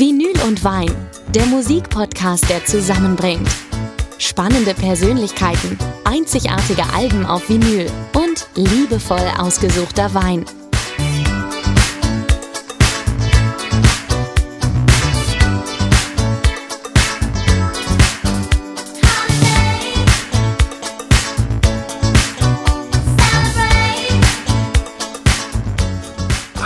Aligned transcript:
Vinyl 0.00 0.32
und 0.48 0.64
Wein, 0.64 0.90
der 1.34 1.44
Musikpodcast, 1.44 2.48
der 2.48 2.64
zusammenbringt. 2.64 3.50
Spannende 4.16 4.72
Persönlichkeiten, 4.72 5.76
einzigartige 6.04 6.84
Alben 6.94 7.26
auf 7.26 7.50
Vinyl 7.50 7.84
und 8.14 8.46
liebevoll 8.54 9.30
ausgesuchter 9.38 10.14
Wein. 10.14 10.46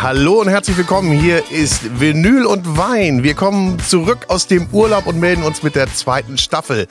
Hallo 0.05 0.43
und 0.43 0.49
herzlich 0.49 0.77
willkommen. 0.77 1.13
Hier 1.13 1.51
ist 1.51 1.99
Vinyl 1.99 2.45
und 2.45 2.77
Wein. 2.77 3.23
Wir 3.23 3.33
kommen 3.33 3.79
zurück 3.79 4.27
aus 4.29 4.47
dem 4.47 4.67
Urlaub 4.71 5.07
und 5.07 5.19
melden 5.19 5.43
uns 5.45 5.63
mit 5.63 5.77
der 5.77 5.91
zweiten 5.95 6.37
Staffel. 6.37 6.87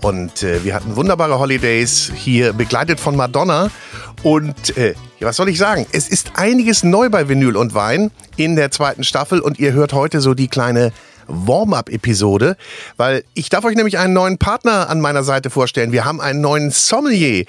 Und 0.00 0.42
äh, 0.42 0.64
wir 0.64 0.74
hatten 0.74 0.96
wunderbare 0.96 1.38
Holidays 1.38 2.10
hier, 2.14 2.54
begleitet 2.54 3.00
von 3.00 3.16
Madonna. 3.16 3.70
Und 4.22 4.78
äh, 4.78 4.94
was 5.20 5.36
soll 5.36 5.50
ich 5.50 5.58
sagen? 5.58 5.84
Es 5.92 6.08
ist 6.08 6.32
einiges 6.36 6.84
neu 6.84 7.10
bei 7.10 7.28
Vinyl 7.28 7.58
und 7.58 7.74
Wein 7.74 8.10
in 8.38 8.56
der 8.56 8.70
zweiten 8.70 9.04
Staffel. 9.04 9.40
Und 9.40 9.58
ihr 9.58 9.74
hört 9.74 9.92
heute 9.92 10.22
so 10.22 10.32
die 10.32 10.48
kleine 10.48 10.90
Warm-up-Episode, 11.28 12.56
weil 12.96 13.24
ich 13.34 13.48
darf 13.48 13.64
euch 13.64 13.76
nämlich 13.76 13.98
einen 13.98 14.12
neuen 14.12 14.38
Partner 14.38 14.88
an 14.88 15.00
meiner 15.00 15.24
Seite 15.24 15.50
vorstellen. 15.50 15.92
Wir 15.92 16.04
haben 16.04 16.20
einen 16.20 16.40
neuen 16.40 16.70
Sommelier 16.70 17.44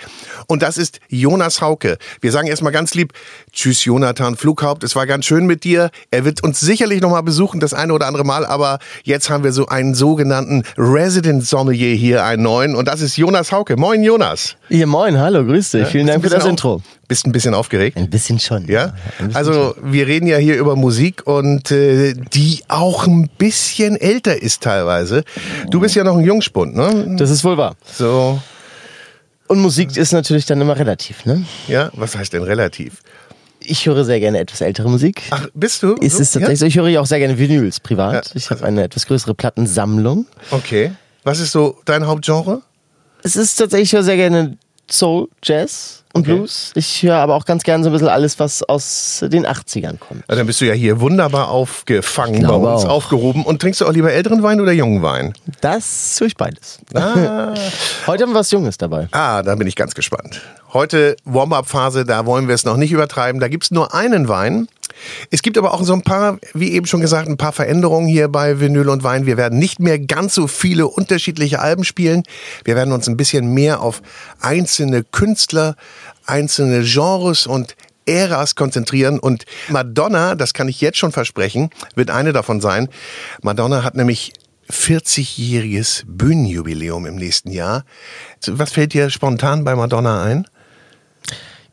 und 0.48 0.61
das 0.61 0.77
ist 0.77 0.99
Jonas 1.09 1.61
Hauke. 1.61 1.98
Wir 2.21 2.31
sagen 2.31 2.48
erstmal 2.48 2.71
ganz 2.71 2.93
lieb 2.93 3.13
Tschüss 3.51 3.85
Jonathan 3.85 4.35
Flughaupt, 4.35 4.84
es 4.84 4.95
war 4.95 5.07
ganz 5.07 5.25
schön 5.25 5.45
mit 5.45 5.63
dir. 5.63 5.91
Er 6.11 6.25
wird 6.25 6.43
uns 6.43 6.59
sicherlich 6.59 7.01
nochmal 7.01 7.23
besuchen, 7.23 7.59
das 7.59 7.73
eine 7.73 7.93
oder 7.93 8.07
andere 8.07 8.23
Mal, 8.23 8.45
aber 8.45 8.79
jetzt 9.03 9.29
haben 9.29 9.43
wir 9.43 9.51
so 9.51 9.67
einen 9.67 9.95
sogenannten 9.95 10.63
Resident 10.77 11.45
Sommelier 11.45 11.95
hier, 11.95 12.23
einen 12.23 12.43
neuen 12.43 12.76
und 12.76 12.87
das 12.87 13.01
ist 13.01 13.17
Jonas 13.17 13.51
Hauke. 13.51 13.77
Moin 13.77 14.04
Jonas. 14.04 14.55
Ja, 14.70 14.85
moin, 14.85 15.17
hallo, 15.20 15.43
grüß 15.45 15.71
dich. 15.71 15.82
Ja, 15.82 15.87
Vielen 15.87 16.07
Dank 16.07 16.23
für 16.23 16.29
das 16.29 16.45
Intro. 16.45 16.82
Bist 17.07 17.27
ein 17.27 17.32
bisschen 17.32 17.54
aufgeregt? 17.54 17.98
Ein 17.98 18.10
bisschen 18.10 18.39
schon. 18.39 18.67
Ja. 18.67 18.95
Bisschen 19.20 19.35
also 19.35 19.76
schon. 19.76 19.93
wir 19.93 20.07
reden 20.07 20.26
ja 20.26 20.37
hier 20.37 20.57
über 20.57 20.76
Musik 20.76 21.21
und 21.26 21.70
äh, 21.70 22.13
die 22.34 22.63
auch 22.67 23.05
ein 23.05 23.29
bisschen 23.37 23.65
älter 23.80 24.41
ist 24.41 24.63
teilweise. 24.63 25.24
Du 25.70 25.80
bist 25.80 25.96
ja 25.96 26.04
noch 26.04 26.18
ein 26.18 26.24
Jungspund, 26.24 26.76
ne? 26.76 27.16
Das 27.18 27.30
ist 27.30 27.44
wohl 27.44 27.58
wahr. 27.58 27.76
So. 27.91 28.41
Und 29.48 29.60
Musik 29.60 29.96
ist 29.96 30.12
natürlich 30.12 30.46
dann 30.46 30.60
immer 30.62 30.77
relativ, 30.77 31.26
ne? 31.26 31.46
Ja, 31.68 31.91
was 31.94 32.16
heißt 32.16 32.34
denn 32.34 32.44
relativ? 32.44 33.02
Ich 33.60 33.85
höre 33.85 34.05
sehr 34.05 34.20
gerne 34.20 34.40
etwas 34.40 34.62
ältere 34.62 34.90
Musik. 34.90 35.24
Ach, 35.32 35.48
bist 35.54 35.84
du? 35.84 35.96
Ist 35.96 36.20
es 36.20 36.32
tatsächlich 36.32 36.60
ja? 36.60 36.66
so? 36.66 36.66
Ich 36.66 36.77
höre 36.77 36.88
ja 36.88 37.02
auch 37.02 37.05
sehr 37.05 37.20
gerne 37.20 37.38
Vinyls 37.38 37.80
privat. 37.80 38.27
Ja. 38.27 38.32
Ich 38.35 38.49
habe 38.49 38.63
eine 38.63 38.84
etwas 38.84 39.07
größere 39.07 39.34
Plattensammlung. 39.34 40.27
Okay. 40.52 40.91
Was 41.24 41.40
ist 41.40 41.52
so 41.52 41.77
dein 41.85 42.05
Hauptgenre? 42.05 42.62
Es 43.24 43.35
ist 43.35 43.55
tatsächlich, 43.55 43.90
ich 43.90 43.94
höre 43.94 44.04
sehr 44.04 44.18
gerne 44.18 44.57
Soul, 44.90 45.29
Jazz 45.44 46.04
und 46.16 46.21
okay. 46.21 46.38
Blues. 46.38 46.71
Ich 46.76 47.04
höre 47.04 47.18
aber 47.18 47.35
auch 47.35 47.44
ganz 47.44 47.63
gerne 47.63 47.84
so 47.84 47.90
ein 47.90 47.94
bisschen 47.94 48.08
alles, 48.08 48.40
was 48.40 48.63
aus 48.63 49.20
den 49.21 49.46
80ern 49.46 49.98
kommt. 49.99 50.24
Also 50.27 50.40
dann 50.40 50.48
bist 50.48 50.62
du 50.62 50.66
ja 50.66 50.74
hier 50.74 51.02
wunderbar 51.02 51.49
aufgefangen 51.49 52.41
bei 52.41 52.54
uns, 52.54 52.85
auch. 52.85 52.90
aufgehoben. 52.90 53.44
Und 53.44 53.62
trinkst 53.62 53.82
du 53.82 53.85
auch 53.85 53.91
lieber 53.91 54.13
älteren 54.13 54.41
Wein 54.41 54.62
oder 54.62 54.72
jungen 54.72 55.02
Wein? 55.02 55.34
Das 55.60 56.16
tue 56.16 56.27
ich 56.27 56.38
beides. 56.38 56.80
Ah. 56.94 57.54
Heute 58.07 58.24
haben 58.24 58.32
wir 58.32 58.40
was 58.40 58.49
Junges 58.52 58.77
dabei. 58.77 59.10
Ah, 59.12 59.44
da 59.44 59.55
bin 59.55 59.68
ich 59.68 59.76
ganz 59.76 59.94
gespannt. 59.94 60.41
Heute 60.72 61.18
Warm-up-Phase, 61.26 62.05
da 62.05 62.26
wollen 62.26 62.48
wir 62.48 62.55
es 62.55 62.63
noch 62.63 62.77
nicht 62.77 62.94
übertreiben. 62.94 63.41
Da 63.41 63.50
gibt 63.50 63.66
es 63.66 63.72
nur 63.72 63.94
einen 63.94 64.29
Wein. 64.29 64.69
Es 65.31 65.41
gibt 65.41 65.57
aber 65.57 65.74
auch 65.74 65.84
so 65.84 65.94
ein 65.94 66.02
paar, 66.02 66.38
wie 66.53 66.72
eben 66.72 66.85
schon 66.85 67.02
gesagt, 67.02 67.28
ein 67.28 67.38
paar 67.38 67.52
Veränderungen 67.52 68.07
hier 68.07 68.28
bei 68.28 68.59
Vinyl 68.59 68.90
und 68.90 69.03
Wein. 69.03 69.25
Wir 69.25 69.38
werden 69.38 69.59
nicht 69.59 69.79
mehr 69.79 70.00
ganz 70.00 70.35
so 70.35 70.47
viele 70.47 70.88
unterschiedliche 70.88 71.59
Alben 71.59 71.84
spielen. 71.84 72.24
Wir 72.63 72.75
werden 72.75 72.94
uns 72.94 73.07
ein 73.07 73.18
bisschen 73.18 73.53
mehr 73.53 73.81
auf 73.81 74.02
einzelne 74.40 75.03
Künstler, 75.03 75.75
einzelne 76.25 76.84
Genres 76.84 77.47
und 77.47 77.75
Äras 78.06 78.56
konzentrieren 78.56 79.19
und 79.19 79.46
Madonna, 79.69 80.36
das 80.36 80.53
kann 80.53 80.68
ich 80.68 80.81
jetzt 80.81 80.97
schon 80.97 81.12
versprechen, 81.12 81.69
wird 81.96 82.12
eine 82.12 82.34
davon 82.34 82.62
sein. 82.62 82.90
Madonna 83.41 83.84
hat 83.84 83.96
nämlich 83.96 84.34
40-jähriges 84.69 86.03
Bühnenjubiläum 86.08 87.06
im 87.06 87.16
nächsten 87.16 87.52
Jahr. 87.52 87.86
Was 88.47 88.72
fällt 88.72 88.94
dir 88.94 89.09
spontan 89.09 89.63
bei 89.63 89.75
Madonna 89.75 90.24
ein? 90.24 90.47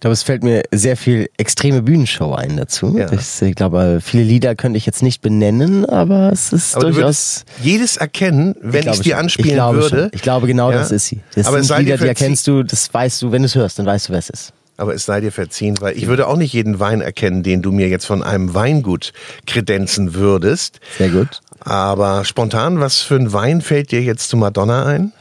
Ich 0.03 0.05
glaube, 0.05 0.15
es 0.15 0.25
fällt 0.25 0.43
mir 0.43 0.65
sehr 0.73 0.97
viel 0.97 1.31
extreme 1.37 1.81
Bühnenshow 1.81 2.35
ein 2.35 2.57
dazu. 2.57 2.99
Ja. 2.99 3.13
Ich, 3.13 3.41
ich 3.41 3.55
glaube, 3.55 4.01
viele 4.03 4.25
Lieder 4.25 4.57
könnte 4.57 4.77
ich 4.77 4.85
jetzt 4.85 5.01
nicht 5.01 5.23
benennen, 5.23 5.87
aber 5.87 6.33
es 6.33 6.53
ist 6.53 6.75
aber 6.75 6.91
durchaus. 6.91 7.45
jedes 7.63 7.99
erkennen, 7.99 8.57
wenn 8.61 8.83
ich 8.83 8.95
es 8.95 8.99
dir 8.99 9.17
anspielen 9.17 9.57
ich 9.57 9.75
würde. 9.75 9.89
Schon. 9.89 10.11
Ich 10.13 10.23
glaube, 10.23 10.49
genau 10.49 10.73
ja? 10.73 10.79
das 10.79 10.91
ist 10.91 11.07
sie. 11.07 11.21
Das 11.37 11.47
aber 11.47 11.63
sind 11.63 11.79
Lieder, 11.79 11.99
die 11.99 12.09
erkennst 12.09 12.49
du, 12.49 12.65
das 12.65 12.93
weißt 12.93 13.23
du, 13.23 13.31
wenn 13.31 13.43
du 13.43 13.47
es 13.47 13.55
hörst, 13.55 13.79
dann 13.79 13.87
weißt 13.87 14.09
du, 14.09 14.13
wer 14.13 14.19
es 14.19 14.29
ist. 14.29 14.53
Aber 14.77 14.93
es 14.93 15.05
sei 15.05 15.21
dir 15.21 15.31
verziehen, 15.31 15.77
weil 15.79 15.97
ich 15.97 16.09
würde 16.09 16.27
auch 16.27 16.37
nicht 16.37 16.53
jeden 16.53 16.81
Wein 16.81 17.01
erkennen, 17.01 17.45
den 17.45 17.63
du 17.63 17.71
mir 17.71 17.87
jetzt 17.87 18.07
von 18.07 18.25
einem 18.25 18.55
Weingut 18.55 19.13
kredenzen 19.47 20.15
würdest. 20.15 20.81
Sehr 20.99 21.11
gut. 21.11 21.43
Aber 21.61 22.25
spontan, 22.25 22.81
was 22.81 23.03
für 23.03 23.15
ein 23.15 23.33
Wein 23.33 23.61
fällt 23.61 23.93
dir 23.93 24.03
jetzt 24.03 24.31
zu 24.31 24.37
Madonna 24.37 24.85
ein? 24.85 25.13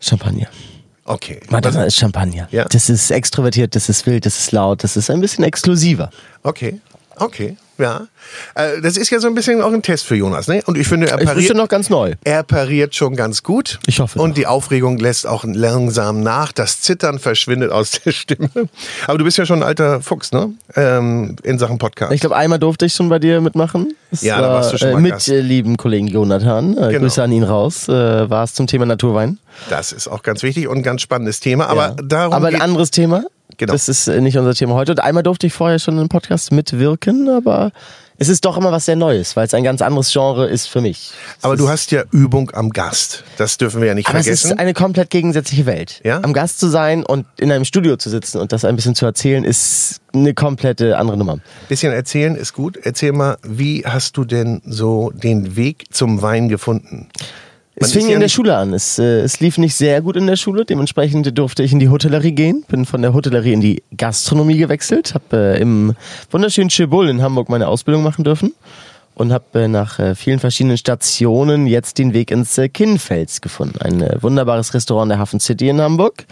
Champagner. 0.00 0.48
Okay. 1.10 1.40
Madonna 1.50 1.84
ist 1.84 1.96
Champagner. 1.96 2.46
Ja. 2.52 2.64
Das 2.66 2.88
ist 2.88 3.10
extrovertiert, 3.10 3.74
das 3.74 3.88
ist 3.88 4.06
wild, 4.06 4.26
das 4.26 4.38
ist 4.38 4.52
laut, 4.52 4.84
das 4.84 4.96
ist 4.96 5.10
ein 5.10 5.20
bisschen 5.20 5.42
exklusiver. 5.42 6.10
Okay. 6.44 6.80
Okay, 7.20 7.56
ja. 7.80 8.06
Äh, 8.54 8.80
das 8.80 8.96
ist 8.96 9.10
ja 9.10 9.18
so 9.20 9.26
ein 9.26 9.34
bisschen 9.34 9.60
auch 9.62 9.72
ein 9.72 9.82
Test 9.82 10.06
für 10.06 10.14
Jonas, 10.14 10.48
ne? 10.48 10.62
Und 10.66 10.76
ich 10.76 10.86
finde, 10.86 11.08
er 11.08 11.18
pariert, 11.18 11.56
noch 11.56 11.68
ganz 11.68 11.90
neu. 11.90 12.14
Er 12.24 12.42
pariert 12.42 12.94
schon 12.94 13.16
ganz 13.16 13.42
gut. 13.42 13.78
Ich 13.86 14.00
hoffe. 14.00 14.18
Und 14.20 14.30
doch. 14.30 14.34
die 14.36 14.46
Aufregung 14.46 14.98
lässt 14.98 15.26
auch 15.26 15.44
langsam 15.44 16.22
nach. 16.22 16.52
Das 16.52 16.80
Zittern 16.80 17.18
verschwindet 17.18 17.72
aus 17.72 17.92
der 17.92 18.12
Stimme. 18.12 18.50
Aber 19.06 19.18
du 19.18 19.24
bist 19.24 19.38
ja 19.38 19.46
schon 19.46 19.60
ein 19.60 19.62
alter 19.66 20.00
Fuchs, 20.00 20.32
ne? 20.32 20.52
Ähm, 20.76 21.36
in 21.42 21.58
Sachen 21.58 21.78
Podcast. 21.78 22.12
Ich 22.12 22.20
glaube, 22.20 22.36
einmal 22.36 22.58
durfte 22.58 22.86
ich 22.86 22.92
schon 22.92 23.08
bei 23.08 23.18
dir 23.18 23.40
mitmachen. 23.40 23.94
Das 24.10 24.22
ja, 24.22 24.40
da 24.40 24.48
warst 24.48 24.72
du 24.72 24.78
schon 24.78 24.92
mal 24.92 24.98
äh, 24.98 25.12
Mit. 25.12 25.28
Äh, 25.28 25.40
lieben 25.40 25.76
Kollegen 25.76 26.06
Jonathan. 26.06 26.72
Äh, 26.72 26.88
genau. 26.88 27.00
Grüße 27.00 27.22
an 27.22 27.32
ihn 27.32 27.44
raus. 27.44 27.88
Äh, 27.88 28.30
war 28.30 28.44
es 28.44 28.54
zum 28.54 28.66
Thema 28.66 28.86
Naturwein. 28.86 29.38
Das 29.68 29.92
ist 29.92 30.08
auch 30.08 30.22
ganz 30.22 30.42
wichtig 30.42 30.68
und 30.68 30.78
ein 30.78 30.82
ganz 30.82 31.02
spannendes 31.02 31.40
Thema. 31.40 31.68
Aber 31.68 31.88
ja. 31.88 31.96
darum. 32.02 32.34
Aber 32.34 32.48
ein 32.48 32.60
anderes 32.60 32.90
Thema. 32.90 33.24
Genau. 33.56 33.72
Das 33.72 33.88
ist 33.88 34.08
äh, 34.08 34.20
nicht 34.20 34.38
unser 34.38 34.54
Thema 34.54 34.74
heute. 34.74 34.92
Und 34.92 35.00
einmal 35.00 35.22
durfte 35.22 35.46
ich 35.46 35.52
vorher 35.52 35.78
schon 35.78 35.98
im 35.98 36.08
Podcast 36.08 36.52
mitwirken, 36.52 37.28
aber 37.28 37.72
es 38.22 38.28
ist 38.28 38.44
doch 38.44 38.58
immer 38.58 38.70
was 38.70 38.84
sehr 38.84 38.96
Neues, 38.96 39.34
weil 39.34 39.46
es 39.46 39.54
ein 39.54 39.64
ganz 39.64 39.80
anderes 39.80 40.12
Genre 40.12 40.46
ist 40.46 40.66
für 40.66 40.82
mich. 40.82 41.12
Aber 41.40 41.56
du 41.56 41.70
hast 41.70 41.90
ja 41.90 42.04
Übung 42.12 42.50
am 42.52 42.68
Gast. 42.68 43.24
Das 43.38 43.56
dürfen 43.56 43.80
wir 43.80 43.88
ja 43.88 43.94
nicht 43.94 44.08
aber 44.08 44.22
vergessen. 44.22 44.48
Es 44.48 44.52
ist 44.52 44.58
eine 44.58 44.74
komplett 44.74 45.08
gegensätzliche 45.08 45.64
Welt. 45.64 46.02
Ja? 46.04 46.20
Am 46.22 46.34
Gast 46.34 46.60
zu 46.60 46.68
sein 46.68 47.02
und 47.02 47.24
in 47.38 47.50
einem 47.50 47.64
Studio 47.64 47.96
zu 47.96 48.10
sitzen 48.10 48.38
und 48.38 48.52
das 48.52 48.66
ein 48.66 48.76
bisschen 48.76 48.94
zu 48.94 49.06
erzählen, 49.06 49.42
ist 49.42 50.02
eine 50.12 50.34
komplette 50.34 50.98
andere 50.98 51.16
Nummer. 51.16 51.38
Bisschen 51.70 51.94
erzählen 51.94 52.34
ist 52.34 52.52
gut. 52.52 52.78
Erzähl 52.82 53.12
mal, 53.12 53.38
wie 53.42 53.84
hast 53.86 54.18
du 54.18 54.26
denn 54.26 54.60
so 54.66 55.12
den 55.14 55.56
Weg 55.56 55.86
zum 55.90 56.20
Wein 56.20 56.50
gefunden? 56.50 57.08
Es 57.80 57.92
fing 57.92 58.08
ja 58.08 58.14
in 58.14 58.20
der 58.20 58.28
Schule 58.28 58.56
an. 58.56 58.74
Es, 58.74 58.98
äh, 58.98 59.20
es 59.20 59.40
lief 59.40 59.58
nicht 59.58 59.74
sehr 59.74 60.02
gut 60.02 60.16
in 60.16 60.26
der 60.26 60.36
Schule. 60.36 60.64
Dementsprechend 60.64 61.36
durfte 61.36 61.62
ich 61.62 61.72
in 61.72 61.78
die 61.78 61.88
Hotellerie 61.88 62.32
gehen. 62.32 62.64
Bin 62.68 62.84
von 62.84 63.00
der 63.00 63.14
Hotellerie 63.14 63.52
in 63.52 63.60
die 63.60 63.82
Gastronomie 63.96 64.58
gewechselt. 64.58 65.14
Habe 65.14 65.36
äh, 65.56 65.60
im 65.60 65.94
wunderschönen 66.30 66.70
Schibull 66.70 67.08
in 67.08 67.22
Hamburg 67.22 67.48
meine 67.48 67.68
Ausbildung 67.68 68.02
machen 68.02 68.24
dürfen. 68.24 68.54
Und 69.14 69.32
habe 69.32 69.62
äh, 69.62 69.68
nach 69.68 69.98
äh, 69.98 70.14
vielen 70.14 70.38
verschiedenen 70.38 70.76
Stationen 70.76 71.66
jetzt 71.66 71.98
den 71.98 72.12
Weg 72.12 72.30
ins 72.30 72.56
äh, 72.58 72.68
Kinnfels 72.68 73.40
gefunden. 73.40 73.78
Ein 73.80 74.02
äh, 74.02 74.22
wunderbares 74.22 74.74
Restaurant 74.74 75.10
der 75.10 75.18
Hafen 75.18 75.40
City 75.40 75.68
in 75.68 75.80
Hamburg 75.80 76.26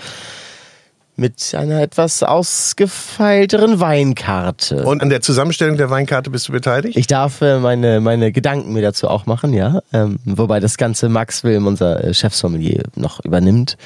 mit 1.19 1.55
einer 1.55 1.83
etwas 1.83 2.23
ausgefeilteren 2.23 3.81
Weinkarte. 3.81 4.85
Und 4.85 5.03
an 5.03 5.11
der 5.11 5.21
Zusammenstellung 5.21 5.77
der 5.77 5.91
Weinkarte 5.91 6.31
bist 6.31 6.49
du 6.49 6.53
beteiligt? 6.53 6.97
Ich 6.97 7.09
darf 7.09 7.41
äh, 7.43 7.59
meine, 7.59 8.01
meine 8.01 8.31
Gedanken 8.31 8.73
mir 8.73 8.83
dazu 8.83 9.09
auch 9.09 9.27
machen, 9.27 9.53
ja. 9.53 9.81
Ähm, 9.93 10.21
wobei 10.25 10.61
das 10.61 10.77
Ganze 10.77 11.09
Max 11.09 11.43
Wilm, 11.43 11.67
unser 11.67 12.05
äh, 12.05 12.15
Chefsommelier, 12.15 12.85
noch 12.95 13.25
übernimmt. 13.25 13.77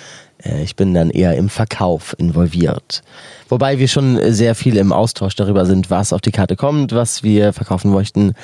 Äh, 0.44 0.62
ich 0.62 0.76
bin 0.76 0.92
dann 0.92 1.08
eher 1.08 1.34
im 1.36 1.48
Verkauf 1.48 2.14
involviert. 2.18 3.02
Wobei 3.48 3.78
wir 3.78 3.88
schon 3.88 4.18
sehr 4.32 4.54
viel 4.54 4.76
im 4.76 4.92
Austausch 4.92 5.34
darüber 5.34 5.64
sind, 5.64 5.90
was 5.90 6.12
auf 6.12 6.20
die 6.20 6.32
Karte 6.32 6.56
kommt, 6.56 6.92
was 6.92 7.22
wir 7.22 7.54
verkaufen 7.54 7.92
möchten, 7.92 8.34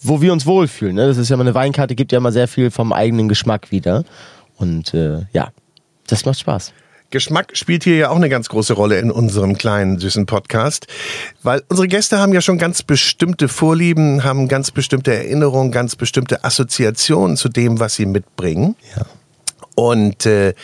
wo 0.00 0.22
wir 0.22 0.32
uns 0.32 0.46
wohlfühlen. 0.46 0.96
Ne? 0.96 1.06
Das 1.06 1.18
ist 1.18 1.28
ja 1.28 1.36
mal 1.36 1.42
eine 1.42 1.54
Weinkarte, 1.54 1.94
gibt 1.94 2.12
ja 2.12 2.18
immer 2.18 2.32
sehr 2.32 2.48
viel 2.48 2.70
vom 2.70 2.94
eigenen 2.94 3.28
Geschmack 3.28 3.70
wieder. 3.70 4.04
Und 4.56 4.94
äh, 4.94 5.26
ja, 5.32 5.48
das 6.06 6.24
macht 6.24 6.38
Spaß. 6.38 6.72
Geschmack 7.10 7.56
spielt 7.56 7.84
hier 7.84 7.96
ja 7.96 8.10
auch 8.10 8.16
eine 8.16 8.28
ganz 8.28 8.50
große 8.50 8.74
Rolle 8.74 8.98
in 8.98 9.10
unserem 9.10 9.56
kleinen 9.56 9.98
süßen 9.98 10.26
Podcast, 10.26 10.86
weil 11.42 11.62
unsere 11.68 11.88
Gäste 11.88 12.18
haben 12.18 12.34
ja 12.34 12.42
schon 12.42 12.58
ganz 12.58 12.82
bestimmte 12.82 13.48
Vorlieben, 13.48 14.24
haben 14.24 14.46
ganz 14.46 14.70
bestimmte 14.70 15.14
Erinnerungen, 15.14 15.72
ganz 15.72 15.96
bestimmte 15.96 16.44
Assoziationen 16.44 17.38
zu 17.38 17.48
dem, 17.48 17.80
was 17.80 17.94
sie 17.94 18.04
mitbringen. 18.04 18.76
Ja. 18.94 19.06
Und 19.78 20.26
äh, 20.26 20.54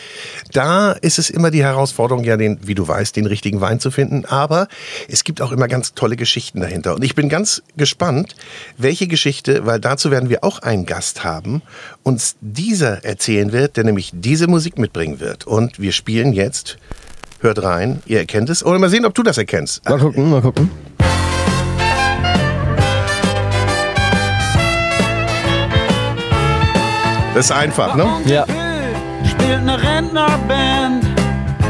da 0.51 0.91
ist 0.91 1.19
es 1.19 1.29
immer 1.29 1.49
die 1.49 1.63
Herausforderung, 1.63 2.25
ja, 2.25 2.35
den, 2.35 2.59
wie 2.63 2.75
du 2.75 2.85
weißt, 2.85 3.15
den 3.15 3.25
richtigen 3.25 3.61
Wein 3.61 3.79
zu 3.79 3.89
finden. 3.89 4.25
Aber 4.25 4.67
es 5.07 5.23
gibt 5.23 5.41
auch 5.41 5.53
immer 5.53 5.69
ganz 5.69 5.93
tolle 5.93 6.17
Geschichten 6.17 6.59
dahinter. 6.59 6.95
Und 6.95 7.01
ich 7.01 7.15
bin 7.15 7.29
ganz 7.29 7.63
gespannt, 7.77 8.35
welche 8.77 9.07
Geschichte, 9.07 9.65
weil 9.65 9.79
dazu 9.79 10.11
werden 10.11 10.27
wir 10.27 10.43
auch 10.43 10.59
einen 10.59 10.85
Gast 10.85 11.23
haben, 11.23 11.61
uns 12.03 12.35
dieser 12.41 13.05
erzählen 13.05 13.53
wird, 13.53 13.77
der 13.77 13.85
nämlich 13.85 14.11
diese 14.13 14.47
Musik 14.47 14.77
mitbringen 14.77 15.21
wird. 15.21 15.47
Und 15.47 15.79
wir 15.79 15.93
spielen 15.93 16.33
jetzt, 16.33 16.77
hört 17.39 17.63
rein, 17.63 18.01
ihr 18.07 18.19
erkennt 18.19 18.49
es. 18.49 18.65
Oder 18.65 18.79
mal 18.79 18.89
sehen, 18.89 19.05
ob 19.05 19.15
du 19.15 19.23
das 19.23 19.37
erkennst. 19.37 19.87
Mal 19.87 19.97
gucken, 19.97 20.29
mal 20.29 20.41
gucken. 20.41 20.69
Das 27.33 27.45
ist 27.45 27.51
einfach, 27.51 27.95
ne? 27.95 28.07
Ja. 28.25 28.64
Spielt 29.37 29.59
eine 29.59 29.81
Rentnerband. 29.81 31.05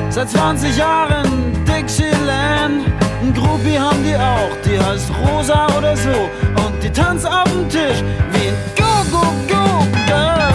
Seit 0.10 0.30
20 0.30 0.78
Jahren 0.78 1.54
Dixieland. 1.66 2.86
Ein 3.22 3.34
Groupie 3.34 3.78
haben 3.78 4.04
die 4.04 4.16
auch, 4.16 4.56
die 4.64 4.80
heißt 4.80 5.12
Rosa 5.26 5.68
oder 5.78 5.98
so. 5.98 6.30
Und 6.64 6.82
die 6.84 6.90
tanzt 6.90 7.28
auf 7.28 7.44
dem 7.46 7.68
Tisch 7.68 8.04
wie 8.32 8.50
ein 8.50 8.56
Go-Go-Go-Girl. 8.78 10.54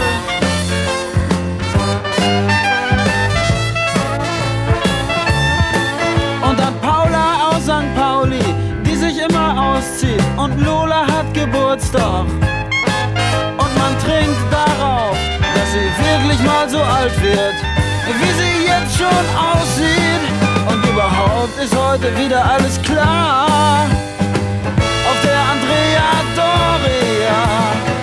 Und 6.48 6.58
dann 6.58 6.74
Paula 6.80 7.50
aus 7.50 7.64
St. 7.64 7.94
Pauli, 7.96 8.44
die 8.86 8.94
sich 8.94 9.18
immer 9.18 9.74
auszieht. 9.74 10.22
Und 10.36 10.60
Lola 10.60 11.06
hat 11.06 11.34
Geburtstag. 11.34 12.26
Wirklich 16.30 16.46
mal 16.46 16.68
so 16.68 16.78
alt 16.78 17.20
wird, 17.22 17.54
wie 18.06 18.32
sie 18.40 18.66
jetzt 18.66 18.96
schon 18.96 19.08
aussieht. 19.36 20.24
Und 20.68 20.88
überhaupt 20.88 21.58
ist 21.60 21.76
heute 21.76 22.16
wieder 22.16 22.44
alles 22.44 22.80
klar. 22.82 23.86
Auf 25.08 25.20
der 25.22 25.40
Andrea 25.52 26.10
Doria. 26.36 27.99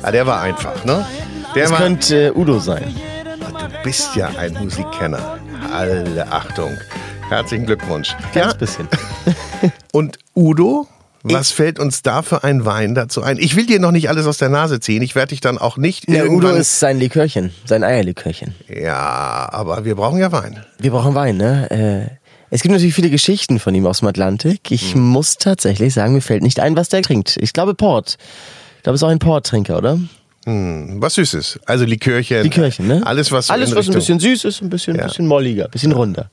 Heißt 0.00 0.04
Ah, 0.08 0.12
der 0.12 0.26
war 0.26 0.40
einfach, 0.40 0.84
ne? 0.84 1.04
Der 1.54 1.64
Das 1.64 1.72
war, 1.72 1.78
könnte 1.78 2.26
äh, 2.28 2.32
Udo 2.32 2.58
sein. 2.58 2.94
du 3.38 3.82
bist 3.84 4.14
ja 4.16 4.28
ein 4.38 4.54
Musikkenner. 4.54 5.38
Alle 5.72 6.26
Achtung. 6.30 6.76
Herzlichen 7.28 7.66
Glückwunsch. 7.66 8.16
Ganz 8.32 8.34
Ja, 8.34 8.52
bisschen. 8.54 8.88
und 9.92 10.18
Udo, 10.34 10.86
was 11.22 11.50
fällt 11.50 11.78
uns 11.78 12.02
da 12.02 12.22
für 12.22 12.44
ein 12.44 12.64
Wein 12.64 12.94
dazu 12.94 13.22
ein? 13.22 13.36
Ich 13.38 13.54
will 13.56 13.66
dir 13.66 13.78
noch 13.78 13.92
nicht 13.92 14.08
alles 14.08 14.26
aus 14.26 14.38
der 14.38 14.48
Nase 14.48 14.80
ziehen. 14.80 15.02
Ich 15.02 15.14
werde 15.14 15.28
dich 15.30 15.40
dann 15.40 15.58
auch 15.58 15.76
nicht 15.76 16.08
Der 16.08 16.30
Udo 16.30 16.48
ist 16.48 16.80
sein 16.80 16.98
Likörchen, 16.98 17.52
sein 17.66 17.84
Eierlikörchen. 17.84 18.54
ja, 18.68 19.48
aber 19.52 19.84
wir 19.84 19.94
brauchen 19.96 20.18
ja 20.18 20.32
Wein. 20.32 20.64
Wir 20.78 20.90
brauchen 20.92 21.14
Wein, 21.14 21.36
ne? 21.36 21.70
Äh, 22.10 22.16
es 22.52 22.62
gibt 22.62 22.72
natürlich 22.72 22.94
viele 22.94 23.10
Geschichten 23.10 23.60
von 23.60 23.74
ihm 23.74 23.86
aus 23.86 23.98
dem 24.00 24.08
Atlantik. 24.08 24.70
Ich 24.70 24.94
Hm. 24.94 25.02
muss 25.02 25.36
tatsächlich 25.36 25.94
sagen, 25.94 26.14
mir 26.14 26.20
fällt 26.22 26.42
nicht 26.42 26.58
ein, 26.58 26.74
was 26.74 26.88
der 26.88 27.02
trinkt. 27.02 27.36
Ich 27.40 27.52
glaube 27.52 27.74
Port. 27.74 28.16
Ich 28.80 28.84
glaube, 28.84 28.94
es 28.94 29.00
ist 29.02 29.04
auch 29.04 29.10
ein 29.10 29.18
Port-Trinker, 29.18 29.76
oder? 29.76 29.98
Was 30.46 31.14
Süßes. 31.16 31.60
Also 31.66 31.84
Likörchen. 31.84 32.44
Likörchen, 32.44 32.86
ne? 32.88 33.02
Alles, 33.04 33.30
was 33.30 33.48
so 33.48 33.52
Alles, 33.52 33.74
was 33.74 33.88
ein 33.88 33.92
bisschen 33.94 34.18
süß 34.18 34.46
ist, 34.46 34.62
ein 34.62 34.70
bisschen, 34.70 34.96
Ja. 34.96 35.04
bisschen 35.06 35.26
molliger, 35.26 35.66
ein 35.66 35.70
bisschen 35.70 35.92
runder. 35.92 36.30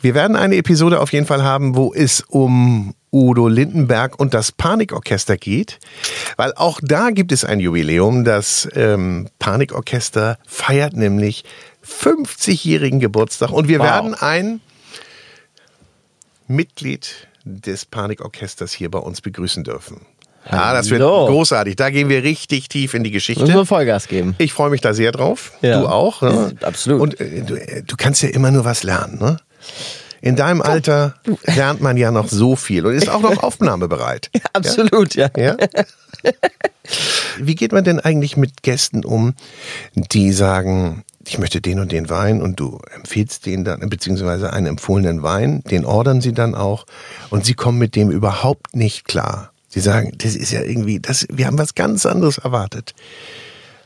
Wir 0.00 0.14
werden 0.14 0.36
eine 0.36 0.56
Episode 0.56 0.98
auf 1.00 1.12
jeden 1.12 1.26
Fall 1.26 1.42
haben, 1.44 1.76
wo 1.76 1.92
es 1.92 2.22
um 2.22 2.94
Udo 3.12 3.48
Lindenberg 3.48 4.18
und 4.18 4.32
das 4.32 4.52
Panikorchester 4.52 5.36
geht, 5.36 5.80
weil 6.38 6.54
auch 6.54 6.80
da 6.82 7.10
gibt 7.10 7.30
es 7.30 7.44
ein 7.44 7.60
Jubiläum. 7.60 8.24
Das 8.24 8.66
ähm, 8.74 9.28
Panikorchester 9.38 10.38
feiert 10.46 10.94
nämlich 10.96 11.44
50-jährigen 11.86 13.00
Geburtstag 13.00 13.50
und 13.52 13.68
wir 13.68 13.80
Wow. 13.80 13.86
werden 13.86 14.14
ein 14.14 14.60
Mitglied 16.48 17.28
des 17.44 17.84
Panikorchesters 17.84 18.72
hier 18.72 18.90
bei 18.90 18.98
uns 18.98 19.20
begrüßen 19.20 19.62
dürfen. 19.62 20.06
Ja, 20.50 20.72
das 20.72 20.90
wird 20.90 21.02
Hallo. 21.02 21.26
großartig. 21.26 21.76
Da 21.76 21.90
gehen 21.90 22.08
wir 22.08 22.22
richtig 22.22 22.68
tief 22.68 22.94
in 22.94 23.04
die 23.04 23.10
Müssen 23.10 23.36
wir 23.36 23.36
Geschichte. 23.44 23.66
Vollgas 23.66 24.08
geben. 24.08 24.34
Ich 24.38 24.52
freue 24.52 24.70
mich 24.70 24.80
da 24.80 24.92
sehr 24.92 25.12
drauf. 25.12 25.52
Ja. 25.62 25.80
Du 25.80 25.86
auch. 25.86 26.22
Ne? 26.22 26.54
Ja, 26.60 26.66
absolut. 26.66 27.00
Und 27.00 27.20
äh, 27.20 27.42
du, 27.42 27.54
äh, 27.54 27.82
du 27.82 27.96
kannst 27.96 28.22
ja 28.22 28.28
immer 28.30 28.50
nur 28.50 28.64
was 28.64 28.82
lernen. 28.82 29.18
Ne? 29.20 29.36
In 30.20 30.36
deinem 30.36 30.62
Alter 30.62 31.14
lernt 31.44 31.80
man 31.80 31.96
ja 31.96 32.10
noch 32.10 32.28
so 32.28 32.54
viel 32.56 32.86
und 32.86 32.94
ist 32.94 33.08
auch 33.08 33.20
noch 33.20 33.42
aufnahmebereit. 33.42 34.30
Absolut, 34.52 35.14
ja. 35.14 35.28
Ja? 35.36 35.56
Wie 37.38 37.54
geht 37.54 37.72
man 37.72 37.84
denn 37.84 38.00
eigentlich 38.00 38.36
mit 38.36 38.62
Gästen 38.62 39.04
um, 39.04 39.34
die 39.94 40.32
sagen, 40.32 41.04
ich 41.26 41.38
möchte 41.38 41.60
den 41.60 41.80
und 41.80 41.92
den 41.92 42.10
Wein 42.10 42.42
und 42.42 42.60
du 42.60 42.80
empfiehlst 42.94 43.46
den 43.46 43.64
dann, 43.64 43.88
beziehungsweise 43.88 44.52
einen 44.52 44.66
empfohlenen 44.66 45.22
Wein, 45.22 45.62
den 45.70 45.84
ordern 45.84 46.20
sie 46.20 46.32
dann 46.32 46.54
auch 46.54 46.86
und 47.30 47.44
sie 47.44 47.54
kommen 47.54 47.78
mit 47.78 47.96
dem 47.96 48.10
überhaupt 48.10 48.76
nicht 48.76 49.04
klar. 49.06 49.51
Sie 49.72 49.80
sagen, 49.80 50.12
das 50.18 50.36
ist 50.36 50.52
ja 50.52 50.60
irgendwie, 50.60 51.00
das, 51.00 51.26
wir 51.32 51.46
haben 51.46 51.56
was 51.56 51.74
ganz 51.74 52.04
anderes 52.04 52.36
erwartet. 52.36 52.94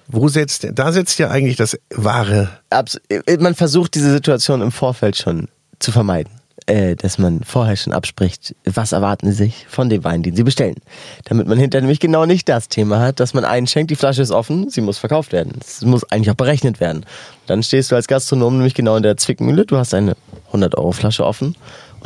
Wo 0.09 0.27
setzt, 0.27 0.67
da 0.73 0.91
setzt 0.91 1.21
ja 1.21 1.31
eigentlich 1.31 1.55
das 1.55 1.79
wahre, 1.95 2.51
Abs 2.71 3.01
äh, 3.09 3.37
man 3.39 3.55
versucht 3.55 3.95
diese 3.95 4.11
Situation 4.11 4.63
im 4.63 4.73
Vorfeld 4.73 5.17
schon 5.17 5.47
zu 5.79 5.93
vermeiden. 5.93 6.33
Äh, 6.69 6.97
dass 6.97 7.19
man 7.19 7.45
vorher 7.45 7.77
schon 7.77 7.93
abspricht, 7.93 8.57
was 8.65 8.91
erwarten 8.91 9.31
sie 9.31 9.45
sich 9.45 9.67
von 9.69 9.89
dem 9.89 10.03
Wein, 10.03 10.25
den 10.25 10.35
sie 10.35 10.43
bestellen. 10.43 10.75
Damit 11.27 11.47
man 11.47 11.59
hinterher 11.59 11.83
nämlich 11.83 12.01
genau 12.01 12.27
nicht 12.27 12.49
das 12.49 12.69
Thema 12.69 12.99
hat, 12.99 13.21
dass 13.21 13.35
man 13.35 13.45
einschenkt, 13.45 13.93
die 13.93 13.97
Flasche 13.97 14.23
ist 14.23 14.33
offen, 14.33 14.69
sie 14.69 14.81
muss 14.81 14.99
verkauft 14.99 15.31
werden. 15.31 15.53
Es 15.61 15.83
muss 15.83 16.03
eigentlich 16.11 16.31
auch 16.33 16.37
berechnet 16.37 16.81
werden. 16.81 17.07
Dann 17.47 17.63
stehst 17.63 17.93
du 17.93 17.95
als 17.95 18.09
Gastronom 18.09 18.57
nämlich 18.57 18.75
genau 18.75 18.97
in 18.97 19.05
der 19.05 19.17
Zwickmühle, 19.17 19.65
du 19.65 19.77
hast 19.77 19.95
eine 19.95 20.17
100-Euro-Flasche 20.53 21.25
offen 21.25 21.55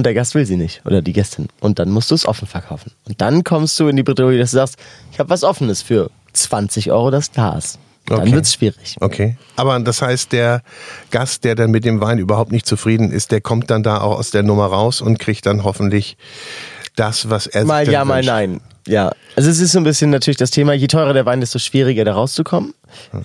und 0.01 0.05
der 0.07 0.15
Gast 0.15 0.35
will 0.35 0.47
sie 0.47 0.57
nicht 0.57 0.81
oder 0.87 1.03
die 1.03 1.13
Gästin. 1.13 1.49
Und 1.61 1.79
dann 1.79 1.91
musst 1.91 2.11
du 2.11 2.15
es 2.15 2.27
offen 2.27 2.49
verkaufen. 2.49 2.91
Und 3.07 3.21
dann 3.21 3.45
kommst 3.45 3.79
du 3.79 3.89
in 3.89 3.97
die 3.97 4.03
Bredouille, 4.03 4.39
dass 4.39 4.53
du 4.53 4.57
sagst, 4.57 4.77
ich 5.13 5.19
habe 5.19 5.29
was 5.29 5.45
Offenes 5.45 5.83
für 5.83 6.11
20 6.33 6.91
Euro 6.91 7.11
das 7.11 7.31
Glas. 7.33 7.79
Dann 8.07 8.21
Okay. 8.21 8.33
wird's 8.33 8.55
schwierig. 8.55 8.97
Okay. 9.01 9.37
Aber 9.57 9.79
das 9.79 10.01
heißt, 10.01 10.33
der 10.33 10.63
Gast, 11.11 11.45
der 11.45 11.55
dann 11.55 11.71
mit 11.71 11.85
dem 11.85 12.01
Wein 12.01 12.17
überhaupt 12.19 12.51
nicht 12.51 12.65
zufrieden 12.67 13.13
ist, 13.13 13.31
der 13.31 13.43
kommt 13.43 13.71
dann 13.71 13.83
da 13.83 14.01
auch 14.01 14.19
aus 14.19 14.31
der 14.31 14.43
Nummer 14.43 14.67
raus 14.67 15.03
und 15.03 15.19
kriegt 15.19 15.45
dann 15.45 15.65
hoffentlich 15.65 16.17
das, 16.97 17.29
was 17.29 17.47
er 17.47 17.67
Mal 17.67 17.85
ja, 17.87 18.01
dann 18.01 18.09
mal 18.09 18.17
wünscht. 18.17 18.29
nein. 18.31 18.61
Ja, 18.89 19.13
also 19.37 19.51
es 19.51 19.61
ist 19.61 19.73
so 19.73 19.79
ein 19.79 19.85
bisschen 19.85 20.09
natürlich 20.09 20.39
das 20.39 20.51
Thema, 20.51 20.73
je 20.73 20.87
teurer 20.87 21.13
der 21.13 21.27
Wein, 21.27 21.41
desto 21.41 21.59
schwieriger 21.59 22.05
da 22.07 22.15
rauszukommen. 22.15 22.73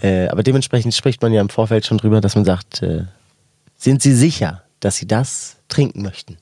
Äh, 0.01 0.27
aber 0.27 0.43
dementsprechend 0.43 0.93
spricht 0.93 1.21
man 1.21 1.31
ja 1.31 1.39
im 1.39 1.47
Vorfeld 1.49 1.85
schon 1.85 1.97
drüber, 1.97 2.19
dass 2.19 2.35
man 2.35 2.43
sagt, 2.43 2.83
äh, 2.83 3.05
sind 3.77 4.01
Sie 4.01 4.13
sicher, 4.13 4.63
dass 4.81 4.97
Sie 4.97 5.07
das 5.07 5.55
trinken 5.69 6.01
möchten? 6.03 6.37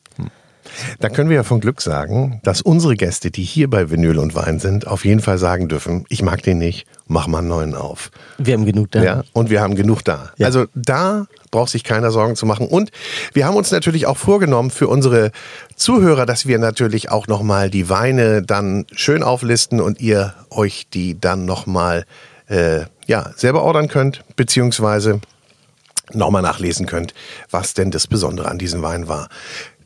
Da 0.99 1.09
können 1.09 1.29
wir 1.29 1.37
ja 1.37 1.43
von 1.43 1.59
Glück 1.59 1.81
sagen, 1.81 2.39
dass 2.43 2.61
unsere 2.61 2.95
Gäste, 2.95 3.31
die 3.31 3.43
hier 3.43 3.69
bei 3.69 3.89
Vinyl 3.89 4.17
und 4.17 4.35
Wein 4.35 4.59
sind, 4.59 4.87
auf 4.87 5.05
jeden 5.05 5.21
Fall 5.21 5.37
sagen 5.37 5.67
dürfen, 5.67 6.05
ich 6.09 6.21
mag 6.21 6.43
den 6.43 6.57
nicht, 6.57 6.85
mach 7.07 7.27
mal 7.27 7.39
einen 7.39 7.47
neuen 7.47 7.75
auf. 7.75 8.11
Wir 8.37 8.53
haben 8.53 8.65
genug 8.65 8.91
da. 8.91 9.03
Ja, 9.03 9.23
und 9.33 9.49
wir 9.49 9.61
haben 9.61 9.75
genug 9.75 10.03
da. 10.03 10.31
Ja. 10.37 10.47
Also 10.47 10.65
da 10.75 11.27
braucht 11.51 11.69
sich 11.69 11.83
keiner 11.83 12.11
Sorgen 12.11 12.35
zu 12.35 12.45
machen. 12.45 12.67
Und 12.67 12.91
wir 13.33 13.45
haben 13.45 13.55
uns 13.55 13.71
natürlich 13.71 14.07
auch 14.07 14.17
vorgenommen 14.17 14.71
für 14.71 14.87
unsere 14.87 15.31
Zuhörer, 15.75 16.25
dass 16.25 16.47
wir 16.47 16.57
natürlich 16.59 17.11
auch 17.11 17.27
nochmal 17.27 17.69
die 17.69 17.89
Weine 17.89 18.41
dann 18.41 18.85
schön 18.91 19.23
auflisten 19.23 19.79
und 19.79 20.01
ihr 20.01 20.33
euch 20.49 20.87
die 20.91 21.19
dann 21.19 21.45
nochmal 21.45 22.05
äh, 22.47 22.81
ja, 23.05 23.31
selber 23.35 23.63
ordern 23.63 23.87
könnt, 23.87 24.23
beziehungsweise 24.35 25.19
nochmal 26.11 26.41
nachlesen 26.41 26.85
könnt, 26.85 27.13
was 27.49 27.73
denn 27.73 27.91
das 27.91 28.07
Besondere 28.07 28.49
an 28.49 28.57
diesem 28.57 28.81
Wein 28.81 29.07
war. 29.07 29.29